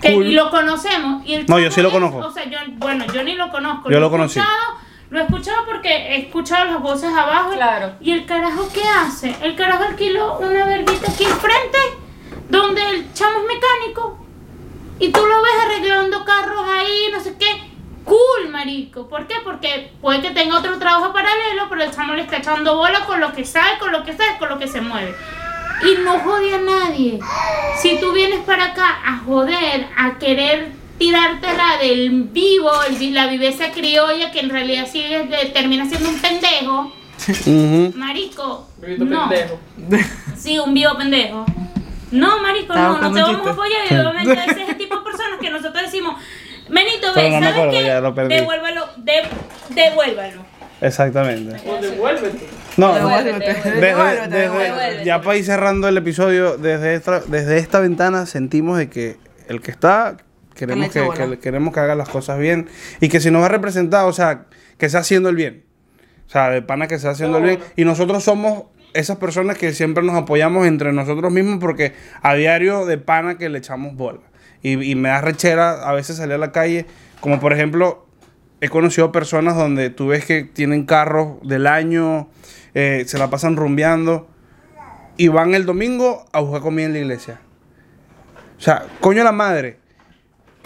Que 0.00 0.12
Cool. 0.14 0.34
lo 0.34 0.50
conocemos. 0.50 1.24
Y 1.26 1.34
el 1.34 1.46
No, 1.46 1.58
yo 1.58 1.70
sí 1.70 1.80
lo 1.82 1.88
es- 1.88 1.94
conozco. 1.94 2.18
O 2.18 2.30
sea, 2.30 2.44
yo, 2.44 2.58
bueno, 2.76 3.04
yo 3.12 3.22
ni 3.24 3.34
lo 3.34 3.50
conozco. 3.50 3.90
Yo 3.90 3.98
lo 4.00 4.10
conocí. 4.10 4.38
escuchado- 4.38 4.74
Lo 5.14 5.20
he 5.20 5.22
escuchado 5.22 5.64
porque 5.64 5.88
he 5.88 6.22
escuchado 6.22 6.64
las 6.64 6.82
voces 6.82 7.08
abajo. 7.16 7.52
Claro. 7.52 7.92
¿Y 8.00 8.10
el 8.10 8.26
carajo 8.26 8.68
qué 8.74 8.82
hace? 8.82 9.32
El 9.42 9.54
carajo 9.54 9.84
alquiló 9.84 10.38
una 10.38 10.66
verguita 10.66 11.08
aquí 11.08 11.22
enfrente, 11.22 11.78
donde 12.48 12.82
el 12.90 13.12
chamo 13.12 13.38
es 13.38 13.44
mecánico. 13.46 14.18
Y 14.98 15.12
tú 15.12 15.24
lo 15.24 15.40
ves 15.40 15.52
arreglando 15.66 16.24
carros 16.24 16.68
ahí, 16.68 17.10
no 17.12 17.20
sé 17.20 17.36
qué. 17.38 17.46
Cool, 18.02 18.50
marico. 18.50 19.06
¿Por 19.08 19.28
qué? 19.28 19.36
Porque 19.44 19.92
puede 20.00 20.20
que 20.20 20.32
tenga 20.32 20.58
otro 20.58 20.80
trabajo 20.80 21.12
paralelo, 21.12 21.68
pero 21.68 21.84
el 21.84 21.92
chamo 21.92 22.14
le 22.14 22.22
está 22.22 22.38
echando 22.38 22.76
bola 22.76 23.06
con 23.06 23.20
lo 23.20 23.32
que 23.32 23.44
sabe, 23.44 23.78
con 23.78 23.92
lo 23.92 24.02
que 24.02 24.14
sabe, 24.14 24.36
con 24.40 24.48
lo 24.48 24.58
que 24.58 24.66
se 24.66 24.80
mueve. 24.80 25.14
Y 25.84 26.02
no 26.02 26.18
jode 26.18 26.56
a 26.56 26.58
nadie. 26.58 27.20
Si 27.78 28.00
tú 28.00 28.10
vienes 28.10 28.40
para 28.40 28.64
acá 28.64 28.98
a 29.06 29.18
joder, 29.18 29.86
a 29.96 30.18
querer 30.18 30.72
tirártela 30.98 31.78
del 31.82 32.24
vivo, 32.24 32.70
el 32.88 33.14
la 33.14 33.26
viveza 33.26 33.70
criolla, 33.72 34.30
que 34.30 34.40
en 34.40 34.50
realidad 34.50 34.86
de- 34.92 35.50
termina 35.52 35.86
siendo 35.88 36.08
un 36.08 36.18
pendejo, 36.20 36.92
Ujú. 37.28 37.92
marico. 37.96 38.68
Vivito 38.78 39.04
no. 39.04 39.28
pendejo. 39.28 39.58
Sí, 40.36 40.58
un 40.58 40.74
vivo 40.74 40.96
pendejo. 40.96 41.46
No, 42.10 42.40
marico, 42.40 42.74
Estaba 42.74 42.98
no, 43.00 43.08
no 43.08 43.14
te 43.14 43.22
vamos 43.22 43.46
a 43.46 43.50
apoyar. 43.50 43.80
Y 43.90 43.94
obviamente 43.94 44.32
ese 44.50 44.62
es 44.62 44.68
el 44.68 44.76
tipo 44.76 44.96
de 44.96 45.02
personas 45.02 45.38
que 45.40 45.50
nosotros 45.50 45.82
decimos, 45.82 46.16
Benito, 46.68 47.08
Pero 47.14 47.26
ve, 47.26 47.30
no 47.30 47.40
me 47.40 47.46
¿sabes 47.46 47.52
acuerdo, 47.58 47.72
qué? 47.72 47.84
ya 47.86 48.00
lo 48.00 48.14
perdí. 48.14 48.34
Devuélvalo, 48.36 48.86
de- 48.96 49.22
devuélvalo. 49.70 50.42
Exactamente. 50.80 51.60
O 51.68 51.80
devuélvete. 51.80 52.46
No, 52.76 52.92
Devuélvete. 52.94 53.38
desde- 53.54 53.70
Devuélvete, 53.80 54.28
desde- 54.28 54.38
devuélvete. 54.40 55.04
ya 55.04 55.20
para 55.22 55.36
ir 55.36 55.44
cerrando 55.44 55.88
el 55.88 55.96
episodio, 55.96 56.56
desde 56.56 56.94
esta, 56.94 57.20
desde 57.20 57.58
esta 57.58 57.80
ventana 57.80 58.26
sentimos 58.26 58.78
de 58.78 58.88
que 58.90 59.16
el 59.48 59.60
que 59.60 59.70
está, 59.70 60.16
queremos 60.54 60.90
Que 60.90 61.38
queremos 61.40 61.74
que 61.74 61.80
haga 61.80 61.94
las 61.94 62.08
cosas 62.08 62.38
bien 62.38 62.68
y 63.00 63.08
que 63.08 63.20
si 63.20 63.30
nos 63.30 63.42
va 63.42 63.46
a 63.46 63.50
representar, 63.50 64.06
o 64.06 64.12
sea, 64.12 64.46
que 64.78 64.88
sea 64.88 65.00
haciendo 65.00 65.28
el 65.28 65.36
bien. 65.36 65.64
O 66.26 66.30
sea, 66.30 66.50
de 66.50 66.62
pana 66.62 66.86
que 66.88 66.98
sea 66.98 67.10
haciendo 67.10 67.38
el 67.38 67.44
bien. 67.44 67.58
Y 67.76 67.84
nosotros 67.84 68.24
somos 68.24 68.64
esas 68.94 69.18
personas 69.18 69.58
que 69.58 69.72
siempre 69.72 70.02
nos 70.04 70.14
apoyamos 70.14 70.66
entre 70.66 70.92
nosotros 70.92 71.32
mismos 71.32 71.58
porque 71.60 71.92
a 72.22 72.34
diario 72.34 72.86
de 72.86 72.98
pana 72.98 73.36
que 73.36 73.48
le 73.48 73.58
echamos 73.58 73.94
bola. 73.94 74.20
Y, 74.62 74.82
y 74.82 74.94
me 74.94 75.10
da 75.10 75.20
rechera 75.20 75.88
a 75.88 75.92
veces 75.92 76.16
salir 76.16 76.34
a 76.34 76.38
la 76.38 76.52
calle, 76.52 76.86
como 77.20 77.38
por 77.40 77.52
ejemplo, 77.52 78.06
he 78.60 78.70
conocido 78.70 79.12
personas 79.12 79.56
donde 79.56 79.90
tú 79.90 80.06
ves 80.06 80.24
que 80.24 80.44
tienen 80.44 80.86
carros 80.86 81.36
del 81.42 81.66
año, 81.66 82.28
eh, 82.72 83.04
se 83.06 83.18
la 83.18 83.28
pasan 83.28 83.56
rumbeando 83.56 84.28
y 85.16 85.28
van 85.28 85.54
el 85.54 85.66
domingo 85.66 86.24
a 86.32 86.40
buscar 86.40 86.62
comida 86.62 86.86
en 86.86 86.92
la 86.94 86.98
iglesia. 87.00 87.40
O 88.56 88.60
sea, 88.60 88.86
coño 89.00 89.22
la 89.22 89.32
madre. 89.32 89.78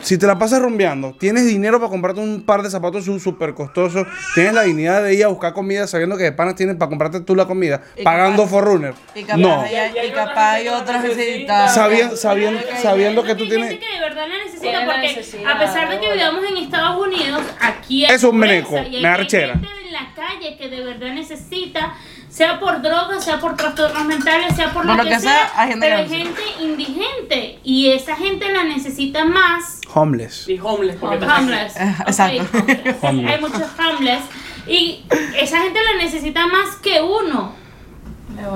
Si 0.00 0.16
te 0.16 0.26
la 0.26 0.38
pasas 0.38 0.62
rumbeando, 0.62 1.14
tienes 1.18 1.44
dinero 1.46 1.78
para 1.80 1.90
comprarte 1.90 2.20
un 2.20 2.42
par 2.42 2.62
de 2.62 2.70
zapatos 2.70 3.04
súper 3.20 3.52
costosos, 3.54 4.06
tienes 4.34 4.54
la 4.54 4.62
dignidad 4.62 5.02
de 5.02 5.14
ir 5.14 5.24
a 5.24 5.28
buscar 5.28 5.52
comida 5.52 5.86
sabiendo 5.88 6.16
que 6.16 6.22
de 6.22 6.32
panas 6.32 6.54
tienes 6.54 6.76
para 6.76 6.88
comprarte 6.88 7.20
tú 7.20 7.34
la 7.34 7.46
comida, 7.46 7.82
Y 7.96 8.02
pagando 8.04 8.44
capaz- 8.44 8.50
Forrunner. 8.50 8.94
Y 9.14 9.22
capaz, 9.24 9.36
No. 9.38 9.60
hay, 9.60 9.74
Y 9.74 10.06
y 10.06 10.10
capaz 10.12 10.52
hay 10.52 10.68
otras 10.68 11.02
necesita. 11.02 11.24
necesitadas. 11.26 11.74
Sabiendo, 11.74 12.16
sabiendo, 12.16 12.60
sabiendo 12.80 13.22
que 13.24 13.34
tú 13.34 13.48
tienes... 13.48 13.70
que 13.70 13.92
de 13.94 14.00
verdad 14.00 14.26
la 14.28 14.38
necesita 14.44 14.84
porque 14.84 15.44
a 15.46 15.58
pesar 15.58 15.90
de 15.90 15.98
que 16.00 16.12
vivamos 16.12 16.44
en 16.48 16.56
Estados 16.58 17.06
Unidos, 17.06 17.42
aquí 17.60 18.04
hay 18.04 18.14
Es 18.14 18.22
un 18.24 18.36
meneco, 18.36 18.74
y 18.76 18.96
hay- 18.96 19.02
me 19.02 19.16
rechera. 19.16 19.54
gente 19.54 19.68
en 19.84 19.92
la 19.92 20.14
calle 20.14 20.56
que 20.56 20.68
de 20.68 20.80
verdad 20.84 21.12
necesita, 21.12 21.94
sea 22.28 22.60
por 22.60 22.82
drogas, 22.82 23.24
sea 23.24 23.40
por 23.40 23.56
trastornos 23.56 24.04
mentales, 24.04 24.54
sea 24.54 24.66
por 24.66 24.84
Por 24.84 24.86
lo 24.86 24.94
lo 24.96 25.02
que, 25.02 25.08
que 25.10 25.20
sea, 25.20 25.48
sea, 25.48 25.60
hay 25.60 25.68
gente 25.68 25.86
pero 25.86 25.98
hay 25.98 26.08
gente 26.08 26.42
indigente 26.60 27.58
y 27.64 27.90
esa 27.90 28.16
gente 28.16 28.52
la 28.52 28.64
necesita 28.64 29.24
más 29.24 29.78
Homeless. 29.94 30.48
Y 30.48 30.58
homeless, 30.58 30.96
porque 30.96 31.24
homeless. 31.24 31.76
Eh, 31.76 31.94
exacto. 32.06 32.44
homeless. 32.58 32.96
Homeless. 33.02 33.34
Hay 33.34 33.40
muchos 33.40 33.68
homeless 33.78 34.20
y 34.66 35.04
esa 35.36 35.62
gente 35.62 35.80
la 35.82 36.02
necesita 36.02 36.46
más 36.46 36.76
que 36.76 37.00
uno. 37.00 37.56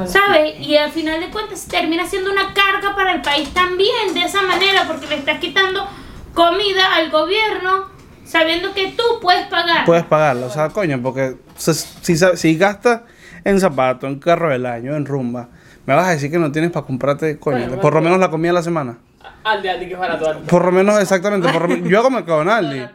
¿Sabes? 0.07 0.61
Y 0.61 0.77
al 0.77 0.93
final 0.93 1.19
de 1.19 1.31
cuentas 1.31 1.67
termina 1.67 2.07
siendo 2.07 2.31
una 2.31 2.55
carga 2.55 2.95
para 2.95 3.15
el 3.15 3.23
país 3.23 3.49
también 3.53 4.15
de 4.15 4.23
esa 4.23 4.43
manera 4.43 4.85
porque 4.87 5.09
le 5.09 5.17
estás 5.17 5.41
quitando 5.41 5.89
comida 6.35 6.95
al 6.95 7.11
gobierno 7.11 7.87
sabiendo 8.25 8.73
que 8.75 8.93
tú 8.93 9.03
puedes 9.21 9.47
pagar. 9.49 9.85
Puedes 9.85 10.05
pagarla, 10.05 10.47
o 10.47 10.51
sea, 10.51 10.69
coño, 10.69 11.01
porque 11.03 11.37
si, 11.57 11.75
si, 11.75 12.17
si 12.17 12.57
gastas 12.57 13.01
en 13.45 13.61
zapatos, 13.61 14.09
en 14.11 14.19
carro 14.19 14.51
del 14.51 14.67
año, 14.67 14.95
en 14.97 15.07
rumba, 15.07 15.49
me 15.87 15.95
vas 15.95 16.09
a 16.09 16.11
decir 16.11 16.31
que 16.31 16.39
no 16.39 16.53
tienes 16.53 16.71
para 16.71 16.87
comprarte, 16.87 17.39
coño, 17.39 17.67
Bueno, 17.67 17.81
por 17.81 17.95
lo 17.95 18.01
menos 18.01 18.19
la 18.19 18.31
comida 18.31 18.51
de 18.51 18.55
la 18.55 18.63
semana. 18.63 18.99
Aldi, 19.45 19.69
Aldi, 19.69 19.87
que 19.87 19.95
es 19.95 19.99
barato. 19.99 20.41
Por 20.47 20.65
lo 20.65 20.73
menos, 20.73 21.01
exactamente. 21.01 21.49
Por 21.53 21.69
lo 21.69 21.77
yo 21.89 21.99
hago 21.99 22.11
McDonald's. 22.11 22.91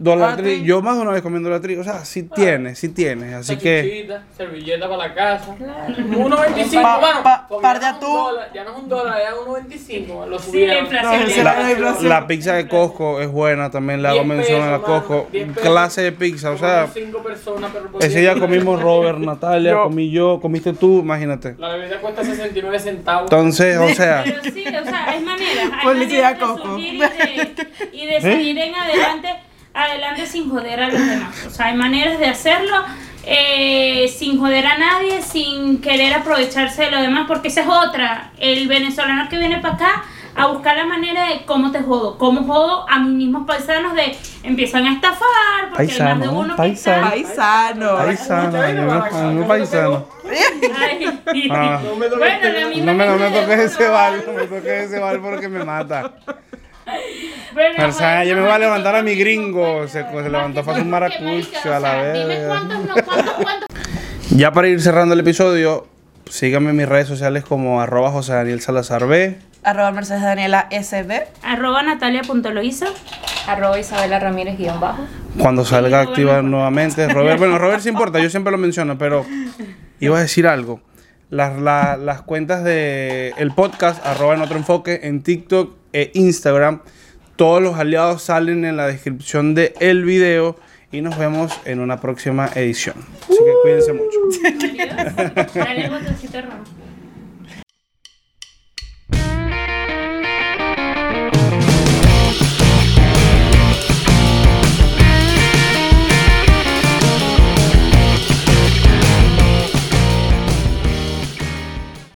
Dollar 0.00 0.30
Ah, 0.34 0.36
Tree. 0.36 0.58
sí. 0.58 0.64
Yo 0.64 0.80
más 0.80 0.96
de 0.96 1.02
una 1.02 1.10
vez 1.10 1.22
comí 1.22 1.36
en 1.38 1.42
Dollar 1.42 1.60
Tree. 1.60 1.76
O 1.78 1.82
sea, 1.84 2.04
sí 2.04 2.22
tiene, 2.22 2.74
sí 2.76 2.88
tiene. 2.90 3.34
Así 3.34 3.56
que. 3.56 4.08
Servilleta 4.36 4.88
para 4.88 5.08
la 5.08 5.14
casa. 5.14 5.56
1.25, 5.58 6.82
Pa- 6.82 7.00
mano. 7.00 7.22
pa- 7.22 7.48
par 7.60 7.80
ya 7.80 7.92
de 7.92 7.92
no 7.92 7.98
es 7.98 8.02
un 8.02 8.04
atún. 8.04 8.14
dólar, 8.14 8.50
Ya 8.54 8.64
no 8.64 8.70
es 8.70 8.76
un 8.78 8.88
dólar, 8.88 9.18
ya 9.18 9.28
es 9.28 9.34
1.25. 9.34 10.26
Lo 10.26 10.38
Sí, 10.38 10.46
subieron. 10.50 10.74
la 10.76 10.80
inflación. 10.82 11.20
No, 11.20 11.26
ese 11.26 11.42
La- 11.44 11.52
era 11.54 11.62
la 11.62 11.70
inflación. 11.72 12.08
La 12.08 12.26
pizza 12.26 12.52
de 12.54 12.68
Costco 12.68 13.20
es 13.20 13.28
buena, 13.30 13.70
también 13.70 14.02
le 14.02 14.08
hago 14.08 14.14
10 14.22 14.26
mención 14.26 14.62
a 14.62 14.70
la 14.70 14.78
Costco. 14.80 15.26
10 15.32 15.48
pesos. 15.48 15.62
Clase 15.62 16.02
de 16.02 16.12
pizza, 16.12 16.50
o 16.52 16.58
sea, 16.58 16.86
cinco 16.94 17.22
personas, 17.22 17.70
pero 17.72 17.90
por 17.90 18.04
ese 18.04 18.20
día. 18.20 18.34
comimos 18.38 18.80
Robert, 18.80 19.18
Natalia, 19.18 19.72
Yo. 19.72 19.82
comí 19.84 20.10
yo, 20.10 20.38
comiste 20.40 20.72
tú, 20.74 21.00
imagínate. 21.00 21.56
La 21.58 21.70
bebida 21.74 22.00
cuesta 22.00 22.22
69 22.24 22.78
centavos. 22.78 23.30
Entonces, 23.30 23.76
o 23.78 23.88
sea, 23.94 24.22
Pero 24.24 24.42
sí, 24.44 24.64
o 24.66 24.84
sea, 24.84 25.08
hay 25.10 25.20
maneras. 25.24 25.70
Hay 25.84 25.98
de 25.98 26.38
surgir 26.38 26.94
y 26.94 26.98
de, 26.98 27.66
y 27.92 28.06
de 28.06 28.20
seguir 28.20 28.58
en 28.58 28.74
adelante, 28.74 29.28
adelante 29.84 30.26
sin 30.26 30.50
joder 30.50 30.80
a 30.82 30.88
los 30.88 31.00
demás. 31.06 31.46
O 31.46 31.50
sea, 31.50 31.66
hay 31.66 31.76
maneras 31.76 32.18
de 32.18 32.26
hacerlo 32.26 32.76
eh, 33.24 34.08
sin 34.16 34.38
joder 34.38 34.66
a 34.66 34.78
nadie, 34.78 35.22
sin 35.22 35.80
querer 35.80 36.14
aprovecharse 36.14 36.84
de 36.84 36.90
lo 36.90 37.00
demás, 37.02 37.26
porque 37.28 37.48
esa 37.48 37.62
es 37.62 37.68
otra. 37.68 38.30
El 38.38 38.68
venezolano 38.68 39.28
que 39.28 39.38
viene 39.38 39.58
para 39.58 39.74
acá 39.74 40.04
a 40.34 40.46
buscar 40.46 40.76
la 40.76 40.84
manera 40.86 41.26
de 41.26 41.44
cómo 41.44 41.72
te 41.72 41.82
jodo, 41.82 42.16
cómo 42.16 42.44
jodo 42.44 42.88
a 42.88 43.00
mis 43.00 43.12
mismos 43.12 43.44
paisanos 43.46 43.94
de 43.94 44.16
empiezan 44.44 44.86
a 44.86 44.92
estafar, 44.92 45.70
porque 45.70 45.82
hay 45.82 45.88
más 45.88 45.98
de 45.98 46.04
Paisano, 46.26 46.32
uno 46.40 46.56
paisano. 46.56 47.02
que 47.02 47.10
Paisano. 47.10 47.96
paisano, 47.96 49.32
mí 49.32 49.34
me 49.40 49.46
paisano. 49.46 50.06
Ay. 50.78 51.20
Ah. 51.50 51.80
No 51.84 51.96
me 51.96 52.08
doy 52.08 52.18
Bueno, 52.18 52.48
No 52.84 52.94
me, 52.94 53.06
no 53.06 53.16
me 53.18 53.30
toques 53.30 53.58
ese 53.58 53.88
bal, 53.88 54.22
no 54.26 54.32
me 54.32 54.42
toques 54.44 54.84
ese 54.84 54.98
bal 55.00 55.20
porque 55.20 55.48
me 55.48 55.64
mata. 55.64 56.12
Tarzán, 57.76 58.16
bueno, 58.18 58.30
yo 58.30 58.36
me 58.36 58.42
voy 58.42 58.50
a 58.50 58.58
levantar 58.58 58.96
a 58.96 59.02
mi 59.02 59.14
gringo, 59.14 59.86
se- 59.88 60.04
pues, 60.04 60.24
se 60.24 60.30
levantó 60.30 60.64
que 60.64 60.70
un 60.80 60.90
maracucho, 60.90 61.74
a 61.74 61.78
la 61.80 61.88
o 61.90 61.92
sea, 61.92 62.12
Dime 62.12 62.26
verga. 62.26 62.48
cuántos, 62.48 62.84
no, 62.84 62.94
cuántos, 63.04 63.34
cuántos. 63.34 63.68
Ya 64.30 64.52
para 64.52 64.68
ir 64.68 64.80
cerrando 64.80 65.14
el 65.14 65.20
episodio, 65.20 65.86
síganme 66.28 66.70
en 66.70 66.76
mis 66.76 66.88
redes 66.88 67.08
sociales 67.08 67.44
como 67.44 67.80
arroba 67.80 68.10
José 68.10 68.34
Daniel 68.34 68.60
Salazar 68.60 69.06
B. 69.06 69.38
Arroba 69.64 69.90
Mercedes 69.90 70.22
Daniela 70.22 70.68
SB. 70.70 71.26
Arroba 71.42 71.82
natalia.loiza. 71.82 72.86
Arroba 73.48 73.78
Isabela 73.78 74.18
Ramírez 74.20 74.56
guion 74.58 74.78
bajo. 74.78 75.04
Cuando 75.38 75.64
salga 75.64 76.02
Sí, 76.04 76.08
activa 76.10 76.34
bueno. 76.34 76.48
nuevamente. 76.50 77.08
Robert, 77.08 77.38
bueno, 77.38 77.58
Robert 77.58 77.80
sí 77.80 77.88
importa, 77.88 78.18
yo 78.20 78.30
siempre 78.30 78.50
lo 78.52 78.58
menciono, 78.58 78.98
pero 78.98 79.24
iba 80.00 80.18
a 80.18 80.20
decir 80.20 80.46
algo. 80.46 80.80
Las, 81.30 81.58
la- 81.58 81.96
las 81.96 82.22
cuentas 82.22 82.62
de 82.62 83.32
el 83.38 83.52
podcast, 83.52 84.04
arroba 84.06 84.34
en 84.34 84.42
otro 84.42 84.56
enfoque, 84.58 85.00
en 85.04 85.22
TikTok 85.22 85.74
e 85.92 86.10
Instagram. 86.14 86.80
Todos 87.38 87.62
los 87.62 87.78
aliados 87.78 88.22
salen 88.22 88.64
en 88.64 88.76
la 88.76 88.88
descripción 88.88 89.54
del 89.54 89.72
el 89.78 90.04
video 90.04 90.56
y 90.90 91.02
nos 91.02 91.16
vemos 91.16 91.52
en 91.66 91.78
una 91.78 92.00
próxima 92.00 92.50
edición. 92.56 92.96
Así 93.22 93.38
que 93.38 93.52
cuídense 93.62 93.92
mucho. 93.92 94.18